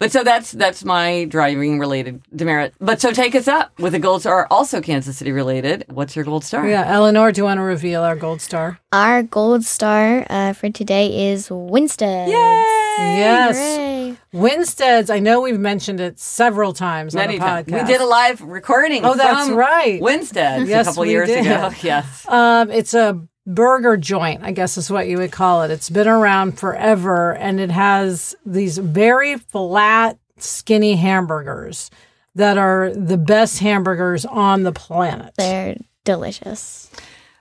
But 0.00 0.12
so 0.12 0.24
that's 0.24 0.52
that's 0.52 0.82
my 0.82 1.26
driving 1.26 1.78
related 1.78 2.22
demerit. 2.34 2.72
But 2.80 3.02
so 3.02 3.12
take 3.12 3.34
us 3.34 3.46
up 3.46 3.78
with 3.78 3.94
a 3.94 3.98
gold 3.98 4.22
star, 4.22 4.46
also 4.50 4.80
Kansas 4.80 5.18
City 5.18 5.30
related. 5.30 5.84
What's 5.90 6.16
your 6.16 6.24
gold 6.24 6.42
star? 6.42 6.66
Yeah, 6.66 6.84
Eleanor, 6.86 7.32
do 7.32 7.42
you 7.42 7.44
want 7.44 7.58
to 7.58 7.62
reveal 7.62 8.00
our 8.02 8.16
gold 8.16 8.40
star? 8.40 8.80
Our 8.92 9.22
gold 9.22 9.62
star 9.62 10.26
uh, 10.30 10.54
for 10.54 10.70
today 10.70 11.30
is 11.30 11.50
Winstead. 11.50 12.30
Yes. 12.30 13.58
Hooray. 13.58 13.99
Winstead's, 14.32 15.10
I 15.10 15.18
know 15.18 15.40
we've 15.40 15.58
mentioned 15.58 16.00
it 16.00 16.18
several 16.20 16.72
times 16.72 17.14
Many 17.14 17.34
on 17.34 17.40
the 17.40 17.44
times. 17.44 17.66
podcast. 17.68 17.82
We 17.86 17.92
did 17.92 18.00
a 18.00 18.06
live 18.06 18.40
recording. 18.42 19.04
Oh, 19.04 19.14
that's 19.14 19.48
from 19.48 19.56
right. 19.56 20.00
Winstead 20.00 20.68
Yes, 20.68 20.86
a 20.86 20.90
couple 20.90 21.02
we 21.02 21.10
years 21.10 21.28
did. 21.28 21.46
ago. 21.46 21.70
Yes. 21.82 22.26
Um, 22.28 22.70
it's 22.70 22.94
a 22.94 23.20
burger 23.46 23.96
joint, 23.96 24.42
I 24.44 24.52
guess 24.52 24.76
is 24.76 24.90
what 24.90 25.08
you 25.08 25.18
would 25.18 25.32
call 25.32 25.62
it. 25.64 25.70
It's 25.72 25.90
been 25.90 26.06
around 26.06 26.58
forever 26.58 27.34
and 27.34 27.58
it 27.58 27.70
has 27.70 28.36
these 28.46 28.78
very 28.78 29.36
flat, 29.38 30.18
skinny 30.36 30.94
hamburgers 30.96 31.90
that 32.36 32.56
are 32.56 32.92
the 32.94 33.16
best 33.18 33.58
hamburgers 33.58 34.24
on 34.24 34.62
the 34.62 34.72
planet. 34.72 35.34
They're 35.36 35.76
delicious. 36.04 36.88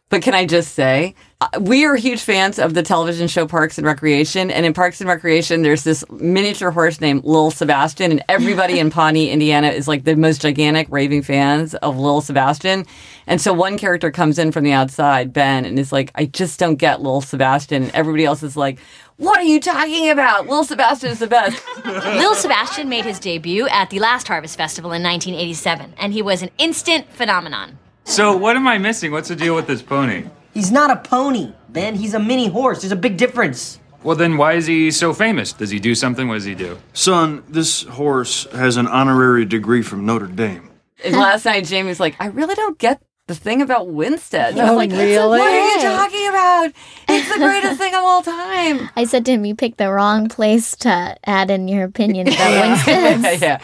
But 0.09 0.23
can 0.23 0.33
I 0.33 0.47
just 0.47 0.73
say, 0.73 1.13
Uh, 1.41 1.47
we 1.61 1.85
are 1.85 1.95
huge 1.95 2.19
fans 2.19 2.59
of 2.59 2.73
the 2.73 2.83
television 2.83 3.25
show 3.25 3.47
Parks 3.47 3.77
and 3.77 3.87
Recreation. 3.87 4.51
And 4.51 4.65
in 4.65 4.73
Parks 4.73 4.99
and 4.99 5.07
Recreation, 5.07 5.61
there's 5.61 5.85
this 5.85 6.03
miniature 6.11 6.69
horse 6.69 6.99
named 6.99 7.23
Lil 7.23 7.49
Sebastian. 7.49 8.11
And 8.11 8.21
everybody 8.27 8.77
in 8.77 8.89
Pawnee, 8.91 9.29
Indiana 9.29 9.69
is 9.69 9.87
like 9.87 10.03
the 10.03 10.17
most 10.17 10.41
gigantic 10.41 10.87
raving 10.89 11.21
fans 11.21 11.75
of 11.75 11.97
Lil 11.97 12.19
Sebastian. 12.19 12.85
And 13.25 13.39
so 13.39 13.53
one 13.53 13.77
character 13.77 14.11
comes 14.11 14.37
in 14.37 14.51
from 14.51 14.65
the 14.65 14.73
outside, 14.73 15.31
Ben, 15.31 15.63
and 15.63 15.79
is 15.79 15.93
like, 15.93 16.11
I 16.13 16.25
just 16.25 16.59
don't 16.59 16.75
get 16.75 17.01
Lil 17.01 17.21
Sebastian. 17.21 17.83
And 17.83 17.95
everybody 17.95 18.25
else 18.25 18.43
is 18.43 18.57
like, 18.57 18.77
what 19.15 19.39
are 19.39 19.43
you 19.43 19.61
talking 19.61 20.09
about? 20.09 20.47
Lil 20.47 20.65
Sebastian 20.65 21.11
is 21.11 21.19
the 21.19 21.27
best. 21.27 21.63
Lil 21.85 22.35
Sebastian 22.35 22.89
made 22.89 23.05
his 23.05 23.17
debut 23.17 23.65
at 23.69 23.91
the 23.91 23.99
last 23.99 24.27
Harvest 24.27 24.57
Festival 24.57 24.91
in 24.91 25.01
1987, 25.03 25.93
and 25.99 26.11
he 26.11 26.21
was 26.21 26.41
an 26.41 26.49
instant 26.57 27.09
phenomenon. 27.13 27.79
So 28.03 28.35
what 28.35 28.57
am 28.57 28.67
I 28.67 28.77
missing? 28.77 29.13
What's 29.13 29.29
the 29.29 29.37
deal 29.37 29.55
with 29.55 29.67
this 29.67 29.81
pony? 29.81 30.25
He's 30.59 30.71
not 30.73 30.91
a 30.91 30.97
pony, 30.97 31.53
Ben. 31.69 31.95
He's 31.95 32.13
a 32.13 32.19
mini 32.19 32.47
horse. 32.49 32.81
There's 32.81 32.91
a 32.91 32.97
big 32.97 33.15
difference. 33.15 33.79
Well, 34.03 34.17
then 34.17 34.35
why 34.35 34.53
is 34.53 34.65
he 34.67 34.91
so 34.91 35.13
famous? 35.13 35.53
Does 35.53 35.69
he 35.69 35.79
do 35.79 35.95
something? 35.95 36.27
What 36.27 36.33
does 36.33 36.43
he 36.43 36.53
do? 36.53 36.77
Son, 36.91 37.43
this 37.47 37.83
horse 37.83 38.45
has 38.51 38.75
an 38.75 38.85
honorary 38.85 39.45
degree 39.45 39.81
from 39.81 40.05
Notre 40.05 40.27
Dame. 40.27 40.69
And 41.05 41.15
last 41.15 41.45
night, 41.45 41.63
Jamie's 41.63 41.97
like, 42.01 42.17
I 42.19 42.25
really 42.25 42.55
don't 42.55 42.77
get 42.77 43.01
the 43.27 43.35
thing 43.35 43.61
about 43.61 43.87
Winstead. 43.87 44.51
And 44.51 44.59
I 44.59 44.63
was 44.65 44.71
Oh, 44.71 44.75
like, 44.75 44.91
really? 44.91 45.39
What 45.39 45.39
are 45.39 45.75
you 45.75 45.81
talking 45.81 46.27
about? 46.27 46.71
It's 47.07 47.31
the 47.31 47.37
greatest 47.39 47.79
thing 47.79 47.93
of 47.93 48.03
all 48.03 48.21
time. 48.21 48.89
I 48.97 49.05
said 49.05 49.23
to 49.27 49.31
him, 49.31 49.45
You 49.45 49.55
picked 49.55 49.77
the 49.77 49.89
wrong 49.89 50.27
place 50.27 50.75
to 50.77 51.15
add 51.23 51.49
in 51.49 51.69
your 51.69 51.85
opinion 51.85 52.27
about 52.27 52.85
Winstead. 52.85 53.41
yeah. 53.41 53.59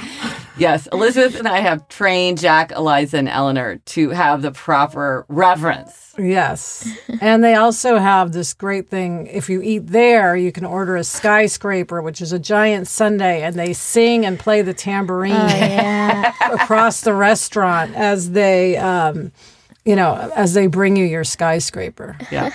Yes, 0.58 0.88
Elizabeth 0.94 1.38
and 1.38 1.48
I 1.48 1.60
have 1.60 1.88
trained 1.90 2.40
Jack, 2.40 2.72
Eliza, 2.72 3.18
and 3.18 3.28
Eleanor 3.30 3.78
to 3.78 4.10
have 4.12 4.42
the 4.42 4.52
proper 4.52 5.26
reverence. 5.28 6.14
Yes. 6.18 6.88
and 7.20 7.44
they 7.44 7.56
also 7.56 7.98
have 7.98 8.32
this 8.32 8.54
great 8.54 8.90
thing. 8.90 9.28
If 9.28 9.50
you 9.50 9.62
eat 9.62 9.88
there, 9.88 10.36
you 10.38 10.52
can 10.54 10.64
order 10.64 10.96
a 10.96 11.04
skyscraper, 11.04 12.02
which 12.02 12.22
is 12.22 12.32
a 12.32 12.40
giant 12.40 12.88
sundae, 12.88 13.42
and 13.42 13.56
they 13.56 13.74
sing 13.74 14.26
and 14.26 14.40
play 14.40 14.62
the 14.62 14.74
tambourine 14.74 15.34
Oh, 15.34 15.48
yeah. 15.48 16.34
across 16.54 17.02
the 17.02 17.14
restaurant 17.14 17.94
as 17.96 18.32
they, 18.32 18.78
um, 18.78 19.34
you 19.84 19.96
know, 19.98 20.32
as 20.36 20.54
they 20.54 20.68
bring 20.68 20.96
you 20.96 21.06
your 21.06 21.26
skyscraper. 21.26 22.18
Yeah. 22.32 22.54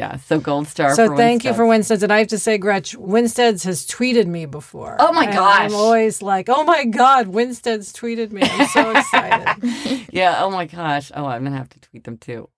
Yeah. 0.00 0.16
So 0.16 0.40
gold 0.40 0.66
star. 0.66 0.94
So 0.94 1.14
thank 1.14 1.44
you 1.44 1.52
for 1.52 1.66
Winstead. 1.66 1.96
Winstead's. 1.96 2.02
And 2.04 2.10
I 2.10 2.18
have 2.20 2.28
to 2.28 2.38
say, 2.38 2.56
Gretch, 2.56 2.96
Winstead's 2.96 3.64
has 3.64 3.86
tweeted 3.86 4.24
me 4.26 4.46
before. 4.46 4.96
Oh 4.98 5.12
my 5.12 5.26
gosh. 5.26 5.60
I'm 5.60 5.74
always 5.74 6.22
like, 6.22 6.48
oh 6.48 6.64
my 6.64 6.86
God, 6.86 7.28
Winstead's 7.28 7.92
tweeted 7.92 8.32
me. 8.32 8.40
I'm 8.42 8.66
so 8.68 8.90
excited. 8.92 10.06
Yeah. 10.10 10.42
Oh 10.42 10.50
my 10.50 10.64
gosh. 10.64 11.12
Oh, 11.14 11.26
I'm 11.26 11.44
gonna 11.44 11.56
have 11.56 11.68
to 11.68 11.78
tweet 11.80 12.04
them 12.04 12.16
too. 12.16 12.48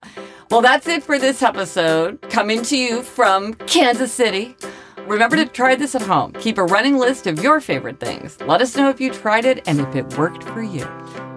Well, 0.49 0.61
that's 0.61 0.87
it 0.87 1.03
for 1.03 1.19
this 1.19 1.43
episode. 1.43 2.21
Coming 2.29 2.63
to 2.63 2.77
you 2.77 3.03
from 3.03 3.53
Kansas 3.53 4.13
City. 4.13 4.55
Remember 5.05 5.35
to 5.35 5.45
try 5.45 5.75
this 5.75 5.95
at 5.95 6.01
home. 6.01 6.31
Keep 6.31 6.57
a 6.57 6.63
running 6.63 6.97
list 6.97 7.27
of 7.27 7.43
your 7.43 7.59
favorite 7.59 7.99
things. 7.99 8.39
Let 8.41 8.61
us 8.61 8.75
know 8.77 8.89
if 8.89 9.01
you 9.01 9.11
tried 9.11 9.43
it 9.45 9.67
and 9.67 9.81
if 9.81 9.95
it 9.95 10.17
worked 10.17 10.43
for 10.43 10.63
you. 10.63 10.87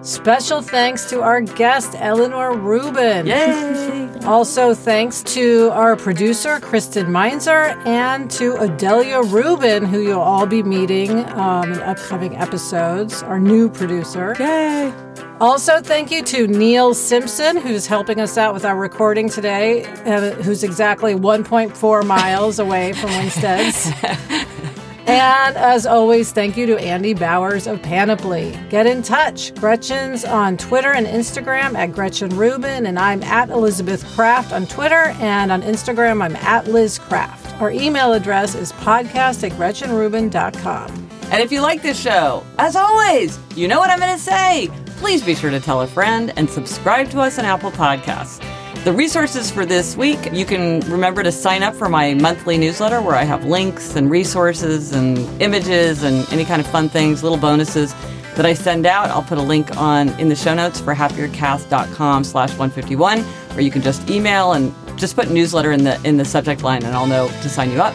Special 0.07 0.61
thanks 0.61 1.03
to 1.09 1.21
our 1.21 1.41
guest, 1.41 1.93
Eleanor 1.97 2.55
Rubin. 2.55 3.27
Yay! 3.27 4.09
Also, 4.23 4.73
thanks 4.73 5.21
to 5.23 5.69
our 5.73 5.97
producer, 5.97 6.61
Kristen 6.61 7.11
Meinzer, 7.11 7.77
and 7.85 8.31
to 8.31 8.53
Adelia 8.53 9.21
Rubin, 9.21 9.83
who 9.83 9.99
you'll 9.99 10.21
all 10.21 10.45
be 10.45 10.63
meeting 10.63 11.25
um, 11.31 11.73
in 11.73 11.81
upcoming 11.81 12.37
episodes, 12.37 13.21
our 13.21 13.37
new 13.37 13.67
producer. 13.67 14.33
Yay! 14.39 14.93
Also, 15.41 15.81
thank 15.81 16.09
you 16.09 16.23
to 16.23 16.47
Neil 16.47 16.93
Simpson, 16.93 17.57
who's 17.57 17.85
helping 17.85 18.21
us 18.21 18.37
out 18.37 18.53
with 18.53 18.63
our 18.63 18.77
recording 18.77 19.27
today, 19.27 19.83
uh, 20.05 20.31
who's 20.35 20.63
exactly 20.63 21.15
1.4 21.15 22.07
miles 22.07 22.59
away 22.59 22.93
from 22.93 23.09
Winstead's. 23.09 23.91
and 25.07 25.55
as 25.57 25.85
always, 25.85 26.31
thank 26.31 26.57
you 26.57 26.65
to 26.67 26.77
Andy 26.77 27.13
Bowers 27.13 27.65
of 27.65 27.81
Panoply. 27.81 28.57
Get 28.69 28.85
in 28.85 29.01
touch. 29.01 29.55
Gretchen's 29.55 30.25
on 30.25 30.57
Twitter 30.57 30.91
and 30.91 31.07
Instagram 31.07 31.75
at 31.75 31.93
Gretchen 31.93 32.29
Rubin, 32.29 32.85
and 32.85 32.99
I'm 32.99 33.23
at 33.23 33.49
Elizabeth 33.49 34.05
Craft 34.15 34.51
on 34.51 34.67
Twitter, 34.67 35.13
and 35.19 35.51
on 35.51 35.61
Instagram, 35.61 36.21
I'm 36.21 36.35
at 36.37 36.67
Liz 36.67 36.99
Craft. 36.99 37.61
Our 37.61 37.71
email 37.71 38.13
address 38.13 38.53
is 38.53 38.71
podcast 38.73 39.43
at 39.49 39.53
GretchenRubin.com. 39.53 41.09
And 41.29 41.43
if 41.43 41.51
you 41.51 41.61
like 41.61 41.81
this 41.81 41.99
show, 41.99 42.43
as 42.57 42.75
always, 42.75 43.39
you 43.55 43.67
know 43.67 43.79
what 43.79 43.89
I'm 43.89 43.99
going 43.99 44.15
to 44.15 44.21
say. 44.21 44.69
Please 44.97 45.23
be 45.23 45.35
sure 45.35 45.51
to 45.51 45.59
tell 45.59 45.81
a 45.81 45.87
friend 45.87 46.31
and 46.37 46.49
subscribe 46.49 47.09
to 47.11 47.19
us 47.19 47.37
on 47.37 47.45
Apple 47.45 47.71
Podcasts. 47.71 48.41
The 48.87 48.93
resources 48.93 49.51
for 49.51 49.65
this 49.65 49.97
week, 49.97 50.31
you 50.31 50.45
can 50.45 50.79
remember 50.89 51.21
to 51.21 51.29
sign 51.29 51.61
up 51.61 51.75
for 51.75 51.89
my 51.89 52.13
monthly 52.13 52.57
newsletter 52.57 53.01
where 53.01 53.15
I 53.15 53.25
have 53.25 53.43
links 53.43 53.97
and 53.97 54.09
resources 54.09 54.93
and 54.93 55.17
images 55.41 56.03
and 56.03 56.25
any 56.31 56.45
kind 56.45 56.61
of 56.61 56.67
fun 56.67 56.87
things, 56.87 57.21
little 57.21 57.37
bonuses 57.37 57.93
that 58.37 58.45
I 58.45 58.53
send 58.53 58.85
out. 58.85 59.09
I'll 59.09 59.23
put 59.23 59.39
a 59.39 59.41
link 59.41 59.75
on 59.75 60.07
in 60.21 60.29
the 60.29 60.37
show 60.37 60.53
notes 60.53 60.79
for 60.79 60.95
happiercast.com 60.95 62.23
slash 62.23 62.51
151, 62.51 63.25
or 63.57 63.59
you 63.59 63.71
can 63.71 63.81
just 63.81 64.09
email 64.09 64.53
and 64.53 64.73
just 64.97 65.17
put 65.17 65.29
newsletter 65.29 65.73
in 65.73 65.83
the 65.83 66.01
in 66.05 66.15
the 66.15 66.23
subject 66.23 66.63
line 66.63 66.85
and 66.85 66.95
I'll 66.95 67.07
know 67.07 67.27
to 67.27 67.49
sign 67.49 67.71
you 67.71 67.81
up. 67.81 67.93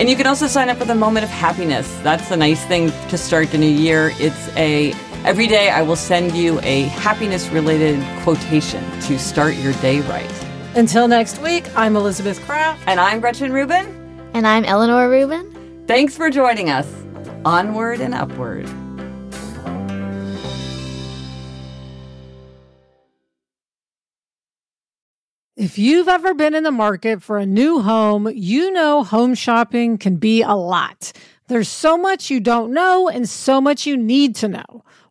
And 0.00 0.10
you 0.10 0.16
can 0.16 0.26
also 0.26 0.48
sign 0.48 0.68
up 0.68 0.78
for 0.78 0.84
the 0.84 0.96
moment 0.96 1.22
of 1.22 1.30
happiness. 1.30 1.96
That's 2.02 2.32
a 2.32 2.36
nice 2.36 2.64
thing 2.64 2.90
to 3.08 3.16
start 3.16 3.52
the 3.52 3.58
new 3.58 3.70
year. 3.70 4.10
It's 4.14 4.48
a 4.56 4.94
every 5.24 5.46
day 5.46 5.70
I 5.70 5.82
will 5.82 5.96
send 5.96 6.32
you 6.36 6.60
a 6.60 6.82
happiness 6.82 7.48
related 7.48 8.02
quotation 8.22 8.82
to 9.02 9.18
start 9.18 9.54
your 9.56 9.72
day 9.74 10.00
right. 10.02 10.30
Until 10.76 11.06
next 11.08 11.40
week, 11.40 11.64
I'm 11.76 11.96
Elizabeth 11.96 12.40
Craft. 12.44 12.82
And 12.86 12.98
I'm 13.00 13.20
Gretchen 13.20 13.52
Rubin. 13.52 13.86
and 14.34 14.46
I'm 14.46 14.64
Eleanor 14.64 15.08
Rubin. 15.08 15.84
Thanks 15.86 16.16
for 16.16 16.28
joining 16.30 16.68
us. 16.70 16.86
Onward 17.44 18.00
and 18.00 18.14
upward. 18.14 18.68
If 25.56 25.78
you've 25.78 26.08
ever 26.08 26.34
been 26.34 26.54
in 26.54 26.64
the 26.64 26.72
market 26.72 27.22
for 27.22 27.38
a 27.38 27.46
new 27.46 27.80
home, 27.80 28.28
you 28.34 28.72
know 28.72 29.04
home 29.04 29.34
shopping 29.34 29.98
can 29.98 30.16
be 30.16 30.42
a 30.42 30.54
lot. 30.54 31.12
There's 31.46 31.68
so 31.68 31.96
much 31.96 32.28
you 32.30 32.40
don't 32.40 32.72
know 32.72 33.08
and 33.08 33.28
so 33.28 33.60
much 33.60 33.86
you 33.86 33.96
need 33.96 34.34
to 34.36 34.48
know. 34.48 34.82